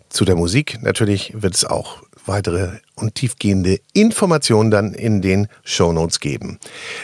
Zu 0.09 0.25
der 0.25 0.35
Musik 0.35 0.79
natürlich 0.81 1.33
wird 1.35 1.55
es 1.55 1.65
auch 1.65 2.01
weitere 2.27 2.79
und 2.95 3.15
tiefgehende 3.15 3.79
Informationen 3.93 4.71
dann 4.71 4.93
in 4.93 5.21
den 5.21 5.47
Shownotes 5.63 6.19
geben. 6.19 6.59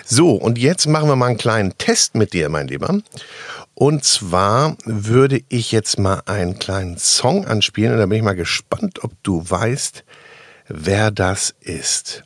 So, 0.06 0.32
und 0.32 0.58
jetzt 0.58 0.88
machen 0.88 1.10
wir 1.10 1.16
mal 1.16 1.28
einen 1.28 1.38
kleinen 1.38 1.78
Test 1.78 2.16
mit 2.16 2.34
dir, 2.34 2.50
mein 2.50 2.68
Lieber. 2.68 3.00
Und 3.74 4.04
zwar 4.04 4.78
würde 4.86 5.42
ich 5.50 5.72
jetzt 5.72 5.98
mal 5.98 6.22
einen 6.26 6.60
kleinen 6.60 6.98
Song 6.98 7.46
anspielen 7.46 7.94
und 7.94 8.00
da 8.00 8.06
bin 8.06 8.18
ich 8.18 8.24
mal 8.24 8.36
gespannt, 8.36 9.04
ob 9.04 9.12
du 9.24 9.44
weißt, 9.48 10.04
wer 10.68 11.12
das 11.12 11.56
ist. 11.62 12.24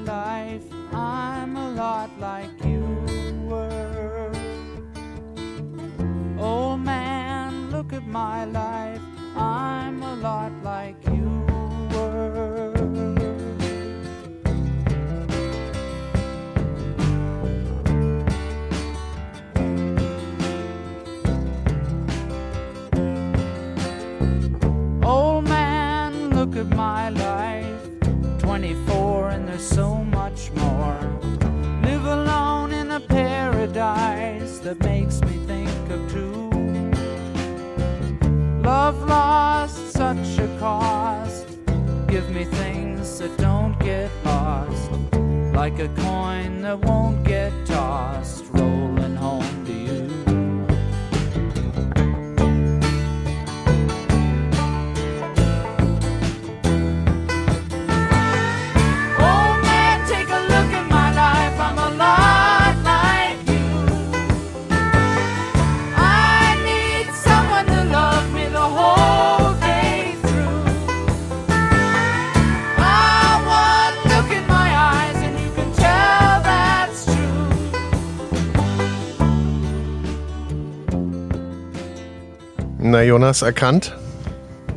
life, 0.00 0.64
I'm 0.92 1.56
a 1.56 1.70
lot 1.70 2.10
like 2.18 2.50
you 2.64 2.84
were. 3.48 4.32
Oh 6.38 6.76
man, 6.76 7.70
look 7.70 7.92
at 7.92 8.06
my 8.06 8.44
life, 8.44 9.02
I'm 9.36 10.02
a 10.02 10.14
lot 10.16 10.52
like 10.62 10.96
you. 11.06 11.19
That 34.62 34.78
makes 34.80 35.22
me 35.22 35.32
think 35.46 35.70
of 35.90 36.12
two. 36.12 36.50
Love 38.62 39.02
lost 39.08 39.92
such 39.92 40.38
a 40.38 40.56
cost. 40.58 41.46
Give 42.08 42.28
me 42.30 42.44
things 42.44 43.18
that 43.20 43.36
don't 43.38 43.78
get 43.80 44.10
lost. 44.24 44.90
Like 45.54 45.78
a 45.78 45.88
coin 45.88 46.60
that 46.62 46.78
won't 46.80 47.24
get 47.24 47.52
tossed. 47.64 48.44
Rolling 48.50 48.99
Jonas, 83.20 83.42
erkannt? 83.42 83.94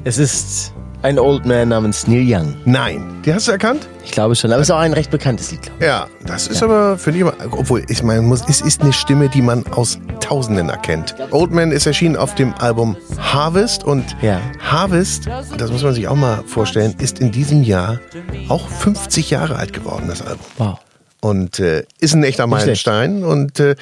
Es 0.03 0.17
ist 0.17 0.73
ein 1.01 1.17
Old 1.17 1.45
Man 1.45 1.69
namens 1.69 2.07
Neil 2.07 2.25
Young. 2.27 2.55
Nein. 2.65 3.21
Die 3.25 3.33
hast 3.33 3.47
du 3.47 3.53
erkannt? 3.53 3.87
Ich 4.03 4.11
glaube 4.11 4.35
schon, 4.35 4.51
aber 4.51 4.59
es 4.61 4.67
ist 4.67 4.71
auch 4.75 4.79
ein 4.79 4.91
recht 4.91 5.09
bekanntes 5.11 5.49
Lied, 5.51 5.61
glaube 5.61 5.85
Ja, 5.85 6.07
das 6.25 6.47
ist 6.47 6.61
aber, 6.61 6.97
finde 6.97 7.19
ich, 7.19 7.25
aber- 7.25 7.57
obwohl, 7.57 7.85
ich 7.87 8.03
meine, 8.03 8.21
muss, 8.21 8.43
es 8.49 8.59
ist 8.59 8.81
eine 8.81 8.91
Stimme, 8.91 9.29
die 9.29 9.41
man 9.41 9.65
aus 9.67 9.97
Tausenden 10.19 10.67
erkennt. 10.67 11.15
Old 11.31 11.51
Man 11.51 11.71
ist 11.71 11.85
erschienen 11.85 12.17
auf 12.17 12.35
dem 12.35 12.53
Album 12.55 12.97
Harvest 13.17 13.85
und 13.85 14.03
Ja. 14.21 14.41
Harvest, 14.59 15.29
das 15.57 15.71
muss 15.71 15.81
man 15.81 15.93
sich 15.93 16.09
auch 16.09 16.17
mal 16.17 16.43
vorstellen, 16.45 16.95
ist 16.97 17.19
in 17.19 17.31
diesem 17.31 17.63
Jahr 17.63 18.01
auch 18.49 18.67
50 18.67 19.29
Jahre 19.29 19.55
alt 19.55 19.71
geworden, 19.71 20.07
das 20.09 20.21
Album. 20.21 20.45
ich. 20.53 20.59
Wow. 20.59 20.79
Und 21.23 21.61
äh, 21.61 21.85
ist 21.99 22.15
ein 22.15 22.23
echter. 22.25 22.47
Meilenstein. 22.47 23.23
Und 23.23 23.57
äh, 23.61 23.77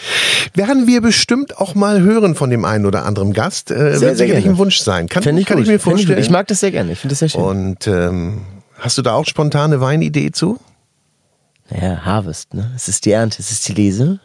werden 0.53 0.85
wir 0.85 1.01
bestimmt 1.01 1.57
auch 1.57 1.73
mal 1.73 1.99
hören 2.01 2.35
von 2.35 2.51
dem 2.51 2.65
einen 2.65 2.85
oder 2.85 3.03
anderen 3.03 3.33
Gast. 3.33 3.71
Äh, 3.71 3.77
wird 3.79 3.97
sehr 3.97 4.15
sicherlich 4.15 4.43
gerne. 4.43 4.55
ein 4.55 4.57
Wunsch 4.59 4.77
sein. 4.77 5.09
Kann, 5.09 5.23
Fänd 5.23 5.39
ich 5.39 5.47
kann 5.47 5.57
gut. 5.57 5.65
ich 5.65 5.71
mir 5.71 5.79
Fänd 5.79 5.95
ich, 5.95 6.01
vorstellen. 6.05 6.19
ich 6.19 6.29
mag 6.29 6.45
das 6.45 6.59
sehr 6.59 6.69
gerne. 6.69 6.91
Ich 6.91 6.99
finde 6.99 7.13
das 7.13 7.19
sehr 7.19 7.29
schön. 7.29 7.41
Und 7.41 7.87
ähm, 7.87 8.41
hast 8.77 8.99
du 8.99 9.01
da 9.01 9.13
auch 9.13 9.25
spontane 9.25 9.81
Weinidee 9.81 10.31
zu? 10.31 10.59
ja, 11.71 12.05
Harvest, 12.05 12.53
ne? 12.53 12.69
Es 12.75 12.87
ist 12.87 13.05
die 13.05 13.11
Ernte, 13.11 13.37
es 13.39 13.51
ist 13.51 13.67
die 13.67 13.73
Lese. 13.73 14.19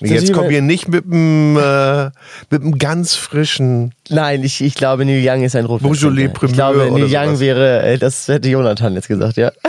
Jetzt 0.00 0.32
kommen 0.32 0.48
wir 0.48 0.62
nicht 0.62 0.88
mit 0.88 1.04
einem 1.04 1.58
äh, 1.58 2.06
mit 2.48 2.62
einem 2.62 2.78
ganz 2.78 3.16
frischen. 3.16 3.92
Nein, 4.08 4.44
ich, 4.44 4.62
ich 4.62 4.74
glaube, 4.76 5.04
Neil 5.04 5.22
Young 5.26 5.42
ist 5.42 5.56
ein 5.56 5.66
Rotwein. 5.66 5.90
Beaujolais 5.90 6.30
Ich 6.42 6.52
glaube, 6.52 6.90
Neil 6.90 7.04
Young 7.04 7.26
sowas. 7.26 7.40
wäre, 7.40 7.82
äh, 7.82 7.98
das 7.98 8.28
hätte 8.28 8.48
Jonathan 8.48 8.94
jetzt 8.94 9.08
gesagt, 9.08 9.36
ja. 9.36 9.52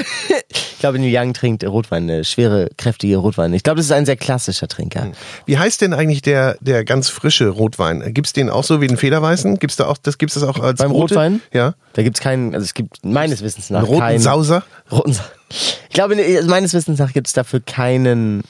ich 0.77 0.81
glaube, 0.81 0.99
Neil 0.99 1.11
Young 1.11 1.33
trinkt 1.33 1.63
Rotwein, 1.65 2.23
schwere, 2.23 2.69
kräftige 2.77 3.17
Rotwein. 3.17 3.51
Ich 3.55 3.63
glaube, 3.63 3.77
das 3.77 3.87
ist 3.87 3.91
ein 3.91 4.05
sehr 4.05 4.15
klassischer 4.15 4.67
Trinker. 4.67 5.11
Wie 5.47 5.57
heißt 5.57 5.81
denn 5.81 5.91
eigentlich 5.91 6.21
der 6.21 6.55
der 6.59 6.85
ganz 6.85 7.09
frische 7.09 7.49
Rotwein? 7.49 8.13
Gibt's 8.13 8.31
den 8.31 8.51
auch 8.51 8.63
so 8.63 8.79
wie 8.79 8.85
den 8.85 8.95
Federweißen? 8.95 9.57
Gibt's 9.57 9.75
da 9.75 9.87
auch 9.87 9.97
das 9.97 10.19
gibt's 10.19 10.35
das 10.35 10.43
auch 10.43 10.59
als 10.59 10.77
Beim 10.77 10.91
rote? 10.91 11.15
Rotwein? 11.15 11.41
Ja. 11.51 11.73
Da 11.93 12.03
gibt's 12.03 12.19
keinen, 12.19 12.53
also 12.53 12.63
es 12.63 12.75
gibt 12.75 13.03
meines 13.03 13.41
Wissens 13.41 13.71
nach 13.71 13.79
Einen 13.79 13.87
roten 13.87 13.99
keinen. 14.01 14.19
Sauser? 14.19 14.63
Roten 14.91 15.13
Sa 15.13 15.23
ich 15.49 15.95
glaube, 15.95 16.15
meines 16.45 16.75
Wissens 16.75 16.99
nach 16.99 17.11
gibt 17.11 17.25
es 17.25 17.33
dafür 17.33 17.59
keinen 17.59 18.43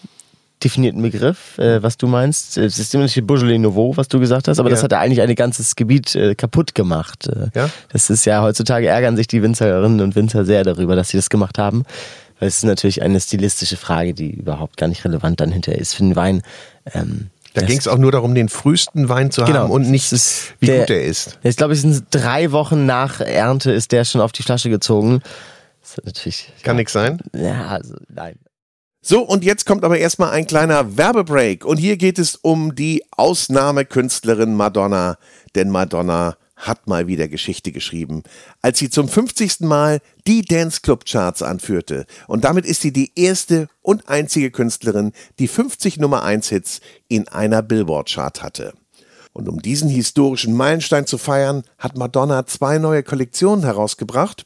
definierten 0.63 1.01
Begriff, 1.01 1.57
äh, 1.59 1.81
was 1.83 1.97
du 1.97 2.07
meinst. 2.07 2.57
Es 2.57 2.79
ist 2.79 2.93
immer 2.93 3.03
noch 3.05 3.11
die 3.11 3.21
Beaujolais 3.21 3.59
Nouveau, 3.59 3.95
was 3.95 4.07
du 4.07 4.19
gesagt 4.19 4.47
hast, 4.47 4.59
aber 4.59 4.69
das 4.69 4.79
Ja. 4.79 4.83
hat 4.85 4.91
ja 4.93 4.99
eigentlich 4.99 5.21
ein 5.21 5.33
ganzes 5.35 5.75
Gebiet 5.75 6.15
äh, 6.15 6.33
kaputt 6.35 6.73
gemacht. 6.75 7.27
Äh, 7.27 7.49
Ja? 7.53 7.69
Das 7.91 8.09
ist 8.09 8.25
ja, 8.25 8.41
heutzutage 8.41 8.87
ärgern 8.87 9.15
sich 9.17 9.27
die 9.27 9.41
Winzerinnen 9.43 10.01
und 10.01 10.15
Winzer 10.15 10.45
sehr 10.45 10.63
darüber, 10.63 10.95
dass 10.95 11.09
sie 11.09 11.17
das 11.17 11.29
gemacht 11.29 11.57
haben. 11.59 11.83
Weil 12.39 12.47
es 12.49 12.57
ist 12.57 12.63
natürlich 12.65 13.01
eine 13.01 13.19
stilistische 13.19 13.77
Frage, 13.77 14.13
die 14.13 14.31
überhaupt 14.31 14.77
gar 14.77 14.87
nicht 14.87 15.03
relevant 15.05 15.39
dann 15.39 15.51
hinterher 15.51 15.79
ist 15.81 15.93
für 15.95 16.03
den 16.03 16.15
Wein. 16.15 16.41
Ähm, 16.93 17.29
Da 17.53 17.61
das- 17.61 17.69
ging 17.69 17.79
es 17.79 17.87
auch 17.87 17.97
nur 17.97 18.11
darum, 18.11 18.35
den 18.35 18.49
frühesten 18.49 19.09
Wein 19.09 19.31
zu 19.31 19.43
Genau. 19.43 19.59
haben 19.61 19.71
und 19.71 19.89
nicht, 19.89 20.11
Das 20.11 20.21
ist 20.21 20.53
wie 20.59 20.67
der- 20.67 20.79
gut 20.81 20.89
er 20.91 21.03
ist. 21.03 21.39
Ich 21.43 21.55
glaube, 21.57 21.73
es 21.73 21.81
sind 21.81 22.03
drei 22.11 22.51
Wochen 22.51 22.85
nach 22.85 23.19
Ernte 23.21 23.71
ist 23.71 23.91
der 23.91 24.05
schon 24.05 24.21
auf 24.21 24.31
die 24.31 24.43
Flasche 24.43 24.69
gezogen. 24.69 25.21
Das 25.81 25.97
ist 25.97 26.05
natürlich. 26.05 26.53
Kann 26.63 26.75
nix 26.75 26.93
sein. 26.93 27.19
Ja, 27.35 27.67
also 27.67 27.95
nein. 28.13 28.35
So, 29.01 29.21
und 29.21 29.43
jetzt 29.43 29.65
kommt 29.65 29.83
aber 29.83 29.97
erstmal 29.97 30.31
ein 30.31 30.47
kleiner 30.47 30.97
Werbebreak. 30.97 31.65
Und 31.65 31.77
hier 31.77 31.97
geht 31.97 32.19
es 32.19 32.35
um 32.35 32.75
die 32.75 33.03
Ausnahmekünstlerin 33.11 34.55
Madonna. 34.55 35.17
Denn 35.55 35.69
Madonna 35.69 36.37
hat 36.57 36.87
mal 36.87 37.07
wieder 37.07 37.27
Geschichte 37.27 37.71
geschrieben, 37.71 38.23
als 38.61 38.79
sie 38.79 38.89
zum 38.89 39.07
50. 39.07 39.61
Mal 39.61 40.01
die 40.25 40.41
Dance 40.41 40.81
Club 40.81 41.05
Charts 41.05 41.43
anführte. 41.43 42.05
Und 42.27 42.43
damit 42.43 42.65
ist 42.65 42.81
sie 42.81 42.91
die 42.91 43.11
erste 43.15 43.67
und 43.81 44.09
einzige 44.09 44.51
Künstlerin, 44.51 45.13
die 45.39 45.47
50 45.47 45.99
Nummer 45.99 46.23
1 46.23 46.49
Hits 46.49 46.81
in 47.07 47.27
einer 47.27 47.61
Billboard 47.61 48.09
Chart 48.09 48.41
hatte. 48.41 48.73
Und 49.33 49.47
um 49.47 49.61
diesen 49.61 49.87
historischen 49.87 50.55
Meilenstein 50.55 51.05
zu 51.05 51.19
feiern, 51.19 51.63
hat 51.77 51.95
Madonna 51.95 52.47
zwei 52.47 52.79
neue 52.79 53.03
Kollektionen 53.03 53.63
herausgebracht. 53.63 54.45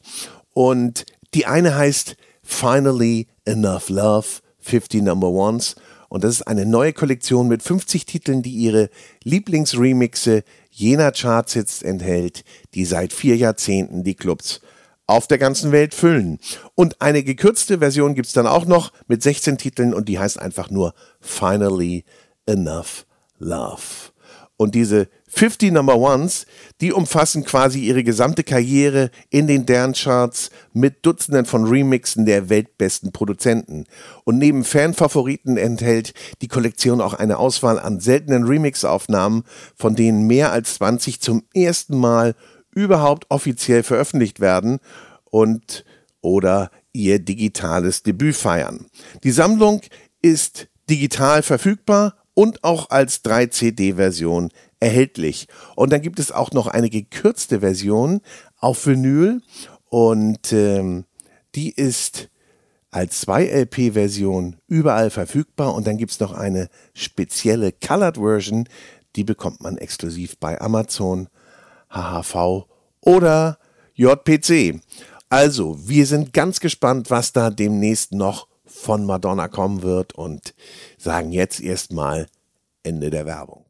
Und 0.52 1.06
die 1.32 1.46
eine 1.46 1.74
heißt 1.74 2.16
Finally 2.42 3.26
Enough 3.46 3.88
Love, 3.88 4.28
50 4.62 5.02
Number 5.02 5.28
Ones. 5.28 5.76
Und 6.08 6.24
das 6.24 6.36
ist 6.36 6.42
eine 6.42 6.66
neue 6.66 6.92
Kollektion 6.92 7.48
mit 7.48 7.62
50 7.62 8.04
Titeln, 8.06 8.42
die 8.42 8.52
ihre 8.52 8.90
Lieblingsremixe 9.24 10.44
jener 10.70 11.12
Chartshits 11.12 11.82
enthält, 11.82 12.44
die 12.74 12.84
seit 12.84 13.12
vier 13.12 13.36
Jahrzehnten 13.36 14.04
die 14.04 14.14
Clubs 14.14 14.60
auf 15.06 15.26
der 15.26 15.38
ganzen 15.38 15.72
Welt 15.72 15.94
füllen. 15.94 16.38
Und 16.74 17.00
eine 17.00 17.22
gekürzte 17.22 17.78
Version 17.78 18.14
gibt's 18.14 18.32
dann 18.32 18.46
auch 18.46 18.64
noch 18.64 18.92
mit 19.08 19.22
16 19.22 19.58
Titeln 19.58 19.94
und 19.94 20.08
die 20.08 20.18
heißt 20.18 20.38
einfach 20.38 20.70
nur 20.70 20.94
Finally 21.20 22.04
Enough 22.46 23.06
Love. 23.38 24.12
Und 24.56 24.74
diese 24.74 25.08
50 25.34 25.72
Number 25.72 25.96
Ones, 25.96 26.44
die 26.82 26.92
umfassen 26.92 27.44
quasi 27.44 27.80
ihre 27.80 28.04
gesamte 28.04 28.44
Karriere 28.44 29.10
in 29.30 29.46
den 29.46 29.64
Dance-Charts 29.64 30.50
mit 30.74 31.06
Dutzenden 31.06 31.46
von 31.46 31.64
Remixen 31.64 32.26
der 32.26 32.50
weltbesten 32.50 33.12
Produzenten. 33.12 33.86
Und 34.24 34.36
neben 34.36 34.62
Fanfavoriten 34.62 35.56
enthält 35.56 36.12
die 36.42 36.48
Kollektion 36.48 37.00
auch 37.00 37.14
eine 37.14 37.38
Auswahl 37.38 37.78
an 37.78 37.98
seltenen 37.98 38.44
Remix-Aufnahmen, 38.44 39.44
von 39.74 39.96
denen 39.96 40.26
mehr 40.26 40.52
als 40.52 40.74
20 40.74 41.22
zum 41.22 41.44
ersten 41.54 41.98
Mal 41.98 42.34
überhaupt 42.74 43.24
offiziell 43.30 43.82
veröffentlicht 43.82 44.38
werden 44.40 44.80
und 45.30 45.86
oder 46.20 46.70
ihr 46.92 47.18
digitales 47.18 48.02
Debüt 48.02 48.36
feiern. 48.36 48.86
Die 49.24 49.32
Sammlung 49.32 49.80
ist 50.20 50.68
digital 50.90 51.42
verfügbar 51.42 52.16
und 52.34 52.64
auch 52.64 52.90
als 52.90 53.24
3-CD-Version 53.24 54.50
erhältlich. 54.82 55.46
Und 55.76 55.92
dann 55.92 56.02
gibt 56.02 56.18
es 56.18 56.32
auch 56.32 56.50
noch 56.50 56.66
eine 56.66 56.90
gekürzte 56.90 57.60
Version 57.60 58.20
auf 58.58 58.86
Vinyl 58.86 59.40
und 59.88 60.52
ähm, 60.52 61.04
die 61.54 61.70
ist 61.70 62.28
als 62.90 63.26
2-LP-Version 63.26 64.56
überall 64.66 65.10
verfügbar 65.10 65.74
und 65.74 65.86
dann 65.86 65.96
gibt 65.96 66.10
es 66.12 66.20
noch 66.20 66.32
eine 66.32 66.68
spezielle 66.94 67.72
Colored 67.72 68.18
Version, 68.18 68.68
die 69.16 69.24
bekommt 69.24 69.62
man 69.62 69.78
exklusiv 69.78 70.36
bei 70.38 70.60
Amazon, 70.60 71.28
HHV 71.90 72.66
oder 73.00 73.58
JPC. 73.94 74.80
Also, 75.28 75.88
wir 75.88 76.06
sind 76.06 76.32
ganz 76.32 76.60
gespannt, 76.60 77.10
was 77.10 77.32
da 77.32 77.50
demnächst 77.50 78.12
noch 78.12 78.48
von 78.66 79.06
Madonna 79.06 79.48
kommen 79.48 79.82
wird 79.82 80.14
und 80.14 80.54
sagen 80.98 81.32
jetzt 81.32 81.60
erstmal 81.60 82.26
Ende 82.82 83.10
der 83.10 83.26
Werbung. 83.26 83.64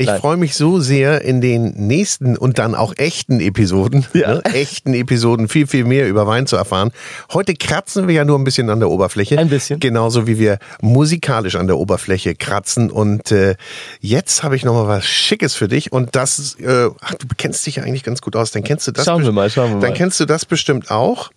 Ich 0.00 0.08
freue 0.08 0.36
mich 0.36 0.54
so 0.54 0.78
sehr 0.78 1.22
in 1.22 1.40
den 1.40 1.72
nächsten 1.74 2.36
und 2.36 2.60
dann 2.60 2.76
auch 2.76 2.94
echten 2.96 3.40
Episoden, 3.40 4.06
ja. 4.14 4.34
ne, 4.34 4.44
echten 4.44 4.94
Episoden 4.94 5.48
viel, 5.48 5.66
viel 5.66 5.84
mehr 5.84 6.08
über 6.08 6.24
Wein 6.28 6.46
zu 6.46 6.54
erfahren. 6.54 6.92
Heute 7.32 7.54
kratzen 7.54 8.06
wir 8.06 8.14
ja 8.14 8.24
nur 8.24 8.38
ein 8.38 8.44
bisschen 8.44 8.70
an 8.70 8.78
der 8.78 8.90
Oberfläche. 8.90 9.36
Ein 9.36 9.48
bisschen. 9.48 9.80
Genauso 9.80 10.28
wie 10.28 10.38
wir 10.38 10.60
musikalisch 10.80 11.56
an 11.56 11.66
der 11.66 11.78
Oberfläche 11.78 12.36
kratzen. 12.36 12.92
Und 12.92 13.32
äh, 13.32 13.56
jetzt 14.00 14.44
habe 14.44 14.54
ich 14.54 14.64
nochmal 14.64 14.86
was 14.86 15.04
Schickes 15.04 15.56
für 15.56 15.66
dich. 15.66 15.90
Und 15.90 16.14
das, 16.14 16.56
äh, 16.60 16.90
ach, 17.00 17.14
du 17.14 17.26
kennst 17.36 17.66
dich 17.66 17.76
ja 17.76 17.82
eigentlich 17.82 18.04
ganz 18.04 18.22
gut 18.22 18.36
aus. 18.36 18.52
Dann 18.52 18.62
kennst 18.62 18.86
du 18.86 18.92
das. 18.92 19.04
Schauen 19.04 19.24
wir 19.24 19.32
mal, 19.32 19.50
schauen 19.50 19.70
wir 19.70 19.76
mal. 19.78 19.82
Dann 19.82 19.94
kennst 19.94 20.20
du 20.20 20.26
das 20.26 20.44
bestimmt 20.44 20.92
auch. 20.92 21.32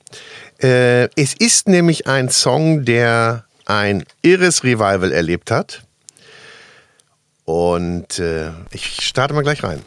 Äh, 0.61 1.05
es 1.15 1.33
ist 1.33 1.67
nämlich 1.67 2.05
ein 2.05 2.29
Song, 2.29 2.85
der 2.85 3.45
ein 3.65 4.03
irres 4.21 4.63
Revival 4.63 5.11
erlebt 5.11 5.49
hat. 5.49 5.81
Und 7.51 8.17
äh, 8.17 8.51
ich 8.71 9.03
starte 9.05 9.33
mal 9.33 9.41
gleich 9.41 9.61
rein. 9.61 9.81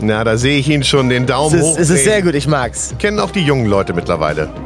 Na, 0.00 0.24
da 0.24 0.36
sehe 0.36 0.58
ich 0.58 0.68
ihn 0.68 0.82
schon 0.82 1.08
den 1.08 1.26
Daumen 1.26 1.54
es 1.54 1.60
ist, 1.60 1.66
hoch. 1.66 1.78
Es 1.78 1.90
ist 1.90 2.02
sehr 2.02 2.20
gut, 2.20 2.34
ich 2.34 2.48
mag's. 2.48 2.94
Kennen 2.98 3.20
auch 3.20 3.30
die 3.30 3.42
jungen 3.42 3.66
Leute 3.66 3.92
mittlerweile. 3.92 4.63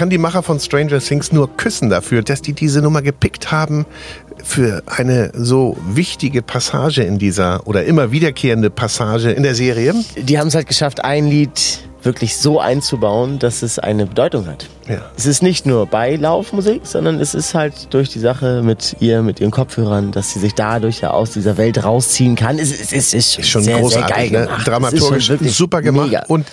Kann 0.00 0.08
die 0.08 0.16
Macher 0.16 0.42
von 0.42 0.58
Stranger 0.58 0.98
Things 0.98 1.30
nur 1.30 1.58
küssen 1.58 1.90
dafür, 1.90 2.22
dass 2.22 2.40
die 2.40 2.54
diese 2.54 2.80
Nummer 2.80 3.02
gepickt 3.02 3.52
haben 3.52 3.84
für 4.42 4.82
eine 4.86 5.30
so 5.34 5.76
wichtige 5.90 6.40
Passage 6.40 7.02
in 7.02 7.18
dieser 7.18 7.66
oder 7.66 7.84
immer 7.84 8.10
wiederkehrende 8.10 8.70
Passage 8.70 9.30
in 9.30 9.42
der 9.42 9.54
Serie. 9.54 9.94
Die 10.16 10.38
haben 10.38 10.48
es 10.48 10.54
halt 10.54 10.68
geschafft, 10.68 11.04
ein 11.04 11.26
Lied 11.26 11.80
wirklich 12.02 12.38
so 12.38 12.58
einzubauen, 12.58 13.38
dass 13.38 13.60
es 13.60 13.78
eine 13.78 14.06
Bedeutung 14.06 14.46
hat. 14.46 14.70
Ja. 14.88 15.02
Es 15.18 15.26
ist 15.26 15.42
nicht 15.42 15.66
nur 15.66 15.84
Beilaufmusik, 15.84 16.86
sondern 16.86 17.20
es 17.20 17.34
ist 17.34 17.54
halt 17.54 17.92
durch 17.92 18.08
die 18.08 18.20
Sache 18.20 18.62
mit 18.62 18.96
ihr, 19.00 19.20
mit 19.20 19.38
ihren 19.38 19.50
Kopfhörern, 19.50 20.12
dass 20.12 20.32
sie 20.32 20.38
sich 20.38 20.54
dadurch 20.54 21.02
ja 21.02 21.10
aus 21.10 21.32
dieser 21.32 21.58
Welt 21.58 21.84
rausziehen 21.84 22.36
kann. 22.36 22.58
Es, 22.58 22.72
es, 22.72 22.92
es 22.92 23.12
ist, 23.12 23.38
ist 23.40 23.48
schon 23.50 23.64
sehr, 23.64 23.80
großartig, 23.80 24.30
sehr 24.30 24.30
geil 24.30 24.48
ne? 24.48 24.64
Dramaturgisch 24.64 25.30
super 25.50 25.82
gemacht 25.82 26.06
mega. 26.06 26.24
und 26.28 26.46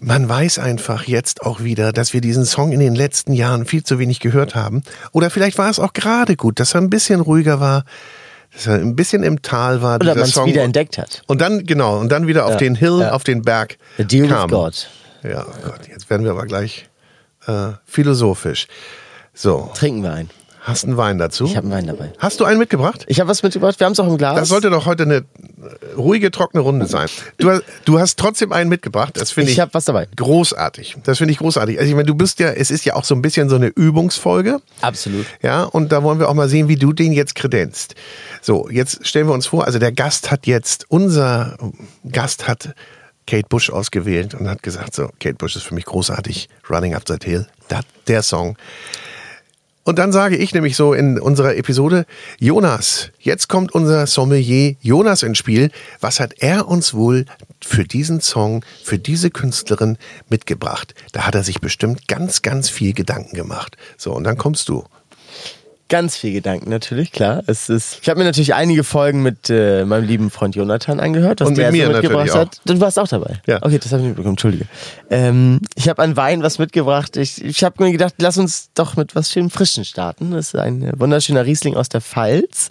man 0.00 0.28
weiß 0.28 0.58
einfach 0.58 1.04
jetzt 1.04 1.42
auch 1.42 1.60
wieder, 1.60 1.92
dass 1.92 2.12
wir 2.12 2.20
diesen 2.20 2.44
Song 2.44 2.72
in 2.72 2.80
den 2.80 2.94
letzten 2.94 3.32
Jahren 3.32 3.66
viel 3.66 3.82
zu 3.82 3.98
wenig 3.98 4.20
gehört 4.20 4.54
haben. 4.54 4.82
Oder 5.12 5.30
vielleicht 5.30 5.58
war 5.58 5.70
es 5.70 5.78
auch 5.78 5.92
gerade 5.92 6.36
gut, 6.36 6.60
dass 6.60 6.74
er 6.74 6.80
ein 6.80 6.90
bisschen 6.90 7.20
ruhiger 7.20 7.60
war, 7.60 7.84
dass 8.52 8.66
er 8.66 8.74
ein 8.74 8.96
bisschen 8.96 9.22
im 9.22 9.42
Tal 9.42 9.82
war. 9.82 9.96
Oder 9.96 10.14
man 10.14 10.24
es 10.24 10.44
wieder 10.44 10.62
entdeckt 10.62 10.98
hat. 10.98 11.22
Und 11.26 11.40
dann, 11.40 11.64
genau, 11.64 11.98
und 11.98 12.10
dann 12.10 12.26
wieder 12.26 12.46
auf 12.46 12.52
ja, 12.52 12.58
den 12.58 12.74
Hill, 12.74 13.00
ja. 13.00 13.12
auf 13.12 13.24
den 13.24 13.42
Berg 13.42 13.78
The 13.96 14.04
Deal 14.04 14.28
kam. 14.28 14.50
with 14.50 14.56
God. 14.56 14.90
Ja, 15.22 15.46
oh 15.48 15.54
Gott, 15.64 15.88
jetzt 15.88 16.08
werden 16.10 16.24
wir 16.24 16.30
aber 16.30 16.46
gleich 16.46 16.88
äh, 17.46 17.72
philosophisch. 17.84 18.68
So. 19.34 19.70
Trinken 19.74 20.02
wir 20.02 20.12
ein. 20.12 20.30
Hast 20.66 20.84
einen 20.84 20.96
Wein 20.96 21.16
dazu? 21.16 21.44
Ich 21.44 21.56
habe 21.56 21.68
einen 21.68 21.76
Wein 21.76 21.86
dabei. 21.86 22.12
Hast 22.18 22.40
du 22.40 22.44
einen 22.44 22.58
mitgebracht? 22.58 23.04
Ich 23.06 23.20
habe 23.20 23.30
was 23.30 23.44
mitgebracht. 23.44 23.78
Wir 23.78 23.84
haben 23.84 23.92
es 23.92 24.00
auch 24.00 24.08
im 24.08 24.18
Glas. 24.18 24.34
Das 24.34 24.48
sollte 24.48 24.68
doch 24.68 24.84
heute 24.84 25.04
eine 25.04 25.24
ruhige, 25.96 26.32
trockene 26.32 26.60
Runde 26.60 26.86
sein. 26.86 27.06
Du, 27.38 27.60
du 27.84 28.00
hast 28.00 28.18
trotzdem 28.18 28.50
einen 28.50 28.68
mitgebracht. 28.68 29.16
Das 29.16 29.30
finde 29.30 29.52
ich. 29.52 29.58
Ich 29.58 29.60
habe 29.60 29.72
was 29.74 29.84
dabei. 29.84 30.08
Großartig. 30.16 30.96
Das 31.04 31.18
finde 31.18 31.30
ich 31.30 31.38
großartig. 31.38 31.78
Also 31.78 31.88
ich 31.88 31.94
meine, 31.94 32.06
du 32.06 32.16
bist 32.16 32.40
ja, 32.40 32.48
es 32.50 32.72
ist 32.72 32.84
ja 32.84 32.96
auch 32.96 33.04
so 33.04 33.14
ein 33.14 33.22
bisschen 33.22 33.48
so 33.48 33.54
eine 33.54 33.68
Übungsfolge. 33.68 34.60
Absolut. 34.80 35.26
Ja, 35.40 35.62
und 35.62 35.92
da 35.92 36.02
wollen 36.02 36.18
wir 36.18 36.28
auch 36.28 36.34
mal 36.34 36.48
sehen, 36.48 36.66
wie 36.66 36.74
du 36.74 36.92
den 36.92 37.12
jetzt 37.12 37.36
kredenzt. 37.36 37.94
So, 38.42 38.68
jetzt 38.68 39.06
stellen 39.06 39.28
wir 39.28 39.34
uns 39.34 39.46
vor, 39.46 39.66
also 39.66 39.78
der 39.78 39.92
Gast 39.92 40.32
hat 40.32 40.48
jetzt, 40.48 40.86
unser 40.88 41.58
Gast 42.10 42.48
hat 42.48 42.74
Kate 43.28 43.46
Bush 43.48 43.70
ausgewählt 43.70 44.34
und 44.34 44.48
hat 44.48 44.64
gesagt, 44.64 44.96
so, 44.96 45.10
Kate 45.20 45.36
Bush 45.36 45.54
ist 45.54 45.62
für 45.62 45.74
mich 45.76 45.84
großartig. 45.84 46.48
Running 46.68 46.96
Up 46.96 47.04
That 47.04 47.22
Hill. 47.22 47.46
Das, 47.68 47.84
der 48.08 48.24
Song. 48.24 48.56
Und 49.86 50.00
dann 50.00 50.10
sage 50.10 50.36
ich 50.36 50.52
nämlich 50.52 50.74
so 50.74 50.94
in 50.94 51.16
unserer 51.16 51.54
Episode, 51.54 52.06
Jonas, 52.40 53.12
jetzt 53.20 53.48
kommt 53.48 53.72
unser 53.72 54.08
Sommelier 54.08 54.74
Jonas 54.80 55.22
ins 55.22 55.38
Spiel. 55.38 55.70
Was 56.00 56.18
hat 56.18 56.34
er 56.38 56.66
uns 56.66 56.92
wohl 56.92 57.24
für 57.64 57.84
diesen 57.84 58.20
Song, 58.20 58.64
für 58.82 58.98
diese 58.98 59.30
Künstlerin 59.30 59.96
mitgebracht? 60.28 60.96
Da 61.12 61.24
hat 61.24 61.36
er 61.36 61.44
sich 61.44 61.60
bestimmt 61.60 62.08
ganz, 62.08 62.42
ganz 62.42 62.68
viel 62.68 62.94
Gedanken 62.94 63.36
gemacht. 63.36 63.76
So, 63.96 64.12
und 64.12 64.24
dann 64.24 64.36
kommst 64.36 64.68
du. 64.68 64.82
Ganz 65.88 66.16
viel 66.16 66.32
Gedanken 66.32 66.68
natürlich, 66.68 67.12
klar. 67.12 67.44
Es 67.46 67.68
ist, 67.68 67.98
ich 68.02 68.08
habe 68.08 68.18
mir 68.18 68.24
natürlich 68.24 68.54
einige 68.54 68.82
Folgen 68.82 69.22
mit 69.22 69.50
äh, 69.50 69.84
meinem 69.84 70.04
lieben 70.04 70.30
Freund 70.30 70.56
Jonathan 70.56 70.98
angehört, 70.98 71.40
was 71.40 71.48
Und 71.48 71.58
der 71.58 71.70
mit 71.70 71.80
so 71.80 71.92
mitgebracht 71.92 72.34
hat. 72.34 72.60
Du 72.64 72.80
warst 72.80 72.98
auch 72.98 73.06
dabei. 73.06 73.40
Ja. 73.46 73.58
Okay, 73.62 73.78
das 73.78 73.92
habe 73.92 74.02
ich 74.02 74.08
nicht 74.08 74.16
bekommen, 74.16 74.32
entschuldige. 74.32 74.64
Ähm, 75.10 75.60
ich 75.76 75.88
habe 75.88 76.02
an 76.02 76.16
Wein 76.16 76.42
was 76.42 76.58
mitgebracht. 76.58 77.16
Ich, 77.16 77.44
ich 77.44 77.62
habe 77.62 77.84
mir 77.84 77.92
gedacht, 77.92 78.14
lass 78.18 78.36
uns 78.36 78.70
doch 78.74 78.96
mit 78.96 79.14
was 79.14 79.30
schön 79.30 79.48
Frischen 79.48 79.84
starten. 79.84 80.32
Das 80.32 80.48
ist 80.48 80.56
ein 80.56 80.92
wunderschöner 80.96 81.46
Riesling 81.46 81.76
aus 81.76 81.88
der 81.88 82.00
Pfalz. 82.00 82.70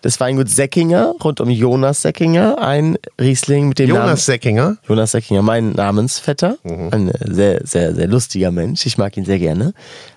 Das 0.00 0.18
Weingut 0.20 0.48
Säckinger, 0.48 1.14
rund 1.22 1.42
um 1.42 1.50
Jonas 1.50 2.00
Säckinger. 2.00 2.58
Ein 2.58 2.96
Riesling 3.20 3.68
mit 3.68 3.78
dem 3.78 3.90
Jonas 3.90 4.04
Namen... 4.06 4.16
Säckinger? 4.16 4.76
Jonas 4.88 5.10
Säckinger, 5.10 5.42
mein 5.42 5.72
Namensvetter. 5.72 6.56
Mhm. 6.62 6.88
Ein 6.92 7.12
sehr, 7.26 7.60
sehr, 7.64 7.94
sehr 7.94 8.06
lustiger 8.06 8.50
Mensch. 8.50 8.86
Ich 8.86 8.96
mag 8.96 9.14
ihn 9.18 9.26
sehr 9.26 9.38
gerne. 9.38 9.74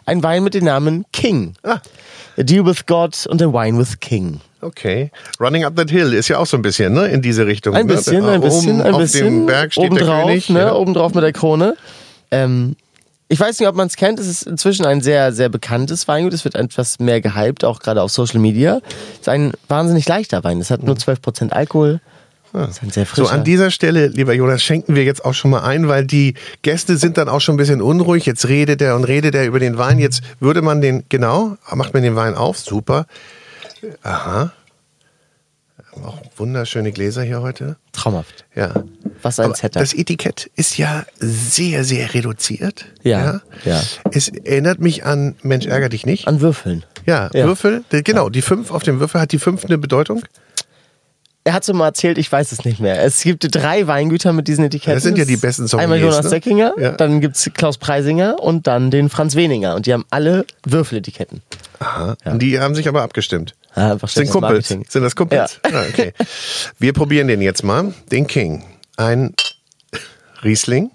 Ein 0.08 0.24
Wein 0.24 0.42
mit 0.42 0.54
dem 0.54 0.64
Namen 0.64 1.06
King. 1.12 1.54
Ah. 1.64 1.82
A 2.38 2.44
Deal 2.44 2.66
with 2.66 2.86
God 2.86 3.28
und 3.28 3.42
A 3.42 3.52
Wine 3.52 3.78
with 3.78 4.00
King. 4.00 4.40
Okay. 4.62 5.12
Running 5.38 5.66
Up 5.66 5.76
That 5.76 5.92
Hill 5.92 6.14
ist 6.14 6.30
ja 6.30 6.38
auch 6.38 6.46
so 6.46 6.56
ein 6.56 6.62
bisschen, 6.62 6.94
ne, 6.94 7.08
in 7.08 7.22
diese 7.22 7.46
Richtung. 7.46 7.76
Ein 7.76 7.88
bisschen, 7.88 8.24
ne? 8.24 8.32
ein 8.32 8.42
bisschen, 8.42 8.82
ein 8.82 8.94
auf 8.94 9.02
bisschen. 9.02 9.26
Dem 9.26 9.46
Berg 9.48 9.74
steht 9.74 9.92
obendrauf, 9.92 10.08
der 10.08 10.26
König, 10.28 10.50
ne, 10.50 10.60
ja. 10.60 10.76
obendrauf 10.76 11.14
mit 11.14 11.26
der 11.26 11.34
Krone. 11.34 11.76
Ähm, 12.32 12.78
ich 13.28 13.38
weiß 13.38 13.60
nicht, 13.60 13.68
ob 13.68 13.76
man 13.76 13.88
es 13.88 13.98
kennt. 13.98 14.18
Es 14.18 14.28
ist 14.28 14.44
inzwischen 14.44 14.86
ein 14.86 15.02
sehr, 15.02 15.34
sehr 15.34 15.50
bekanntes 15.50 16.08
Weingut. 16.08 16.34
Es 16.34 16.46
wird 16.46 16.56
etwas 16.56 17.00
mehr 17.00 17.20
gehypt, 17.20 17.66
auch 17.66 17.80
gerade 17.82 18.02
auf 18.02 18.10
Social 18.10 18.40
Media. 18.40 18.80
Es 19.16 19.20
ist 19.20 19.30
ein 19.30 19.52
wahnsinnig 19.68 20.08
leichter 20.08 20.42
Wein. 20.46 20.62
Es 20.62 20.72
hat 20.72 20.84
nur 20.84 20.96
12% 20.96 21.50
Alkohol. 21.50 22.00
Sehr 22.92 23.06
frischer. 23.06 23.28
So, 23.28 23.32
an 23.32 23.44
dieser 23.44 23.72
Stelle, 23.72 24.08
lieber 24.08 24.34
Jonas, 24.34 24.64
schenken 24.64 24.96
wir 24.96 25.04
jetzt 25.04 25.24
auch 25.26 25.34
schon 25.34 25.52
mal 25.52 25.62
ein, 25.62 25.88
weil 25.88 26.06
die 26.06 26.34
Gäste 26.62 26.98
sind 26.98 27.18
dann 27.18 27.30
auch 27.30 27.42
schon 27.42 27.56
ein 27.56 27.58
bisschen 27.58 27.82
unruhig. 27.82 28.26
Jetzt 28.26 28.48
redet 28.48 28.82
er 28.82 28.96
und 28.96 29.04
redet 29.04 29.36
er 29.36 29.46
über 29.46 29.60
den 29.60 29.78
Wein. 29.78 30.00
Jetzt 30.00 30.22
würde 30.40 30.62
man 30.62 30.82
den, 30.82 31.04
genau, 31.10 31.58
macht 31.74 31.94
man 31.94 32.04
den 32.04 32.16
Wein 32.16 32.36
auf. 32.36 32.58
Super. 32.60 33.06
Aha. 34.04 34.52
Auch 36.04 36.22
wunderschöne 36.36 36.92
Gläser 36.92 37.24
hier 37.24 37.42
heute. 37.42 37.76
Traumhaft. 37.92 38.46
Ja. 38.56 38.84
Was 39.24 39.40
ein 39.40 39.46
Aber 39.46 39.56
Setup. 39.56 39.82
Das 39.82 39.94
Etikett 39.94 40.50
ist 40.56 40.78
ja 40.78 41.06
sehr, 41.18 41.84
sehr 41.84 42.14
reduziert. 42.14 42.86
Ja, 43.02 43.42
ja. 43.66 43.82
Es 44.12 44.28
erinnert 44.30 44.80
mich 44.80 45.06
an 45.06 45.36
Mensch, 45.42 45.66
ärger 45.66 45.90
dich 45.90 46.06
nicht. 46.06 46.28
An 46.28 46.40
Würfeln. 46.42 46.86
Ja, 47.08 47.30
Ja. 47.34 47.46
Würfel. 47.48 47.84
Genau, 47.90 48.30
die 48.30 48.42
fünf 48.44 48.70
auf 48.72 48.84
dem 48.84 49.00
Würfel 49.00 49.22
hat 49.22 49.32
die 49.32 49.40
fünf 49.40 49.66
eine 49.66 49.78
Bedeutung. 49.80 50.22
Er 51.48 51.54
hat 51.54 51.64
so 51.64 51.74
mal 51.74 51.86
erzählt, 51.86 52.18
ich 52.18 52.30
weiß 52.30 52.52
es 52.52 52.66
nicht 52.66 52.82
mehr. 52.82 53.02
Es 53.02 53.22
gibt 53.24 53.48
drei 53.56 53.88
Weingüter 53.88 54.34
mit 54.34 54.50
diesen 54.50 54.66
Etiketten. 54.66 54.96
Das 54.96 55.04
sind 55.04 55.18
ja 55.18 55.24
die 55.24 55.38
besten 55.38 55.66
Sommeliers, 55.66 55.94
Einmal 55.94 56.00
Jonas 56.02 56.24
ne? 56.26 56.30
Säckinger, 56.30 56.74
Ja. 56.78 56.92
dann 56.92 57.22
gibt 57.22 57.38
es 57.38 57.50
Klaus 57.54 57.78
Preisinger 57.78 58.38
und 58.44 58.68
dann 58.68 58.92
den 58.92 59.08
Franz 59.10 59.34
Weninger. 59.36 59.74
Und 59.76 59.86
die 59.86 59.94
haben 59.94 60.04
alle 60.10 60.46
Würfeletiketten. 60.66 61.42
Aha. 61.80 62.18
Und 62.26 62.42
die 62.42 62.60
haben 62.60 62.76
sich 62.76 62.90
aber 62.90 63.02
abgestimmt. 63.02 63.56
Ja, 63.78 63.94
einfach 63.94 64.10
Sind 64.10 64.30
Kumpels. 64.30 64.70
Marketing. 64.70 64.86
Sind 64.90 65.04
das 65.04 65.16
Kumpels? 65.16 65.62
Ah, 65.64 65.84
okay. 65.88 66.12
Wir 66.80 66.92
probieren 66.92 67.30
den 67.30 67.42
jetzt 67.42 67.64
mal. 67.64 67.94
Den 68.12 68.28
King. 68.28 68.66
Ein 68.98 69.34
Riesling 70.44 70.92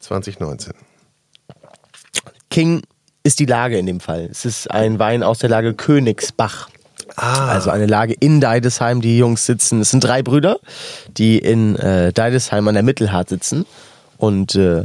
2019. 0.00 0.72
King 2.48 2.80
ist 3.22 3.38
die 3.38 3.44
Lage 3.44 3.76
in 3.76 3.84
dem 3.84 4.00
Fall. 4.00 4.28
Es 4.30 4.46
ist 4.46 4.70
ein 4.70 4.98
Wein 4.98 5.22
aus 5.22 5.40
der 5.40 5.50
Lage 5.50 5.74
Königsbach. 5.74 6.70
Ah. 7.18 7.48
Also 7.48 7.70
eine 7.70 7.86
Lage 7.86 8.14
in 8.18 8.40
Deidesheim. 8.40 9.00
Die 9.00 9.18
Jungs 9.18 9.44
sitzen, 9.44 9.80
es 9.80 9.90
sind 9.90 10.04
drei 10.04 10.22
Brüder, 10.22 10.58
die 11.16 11.38
in 11.38 11.76
äh, 11.76 12.12
Deidesheim 12.12 12.68
an 12.68 12.74
der 12.74 12.82
Mittelhart 12.82 13.28
sitzen 13.28 13.66
und 14.18 14.54
äh, 14.54 14.84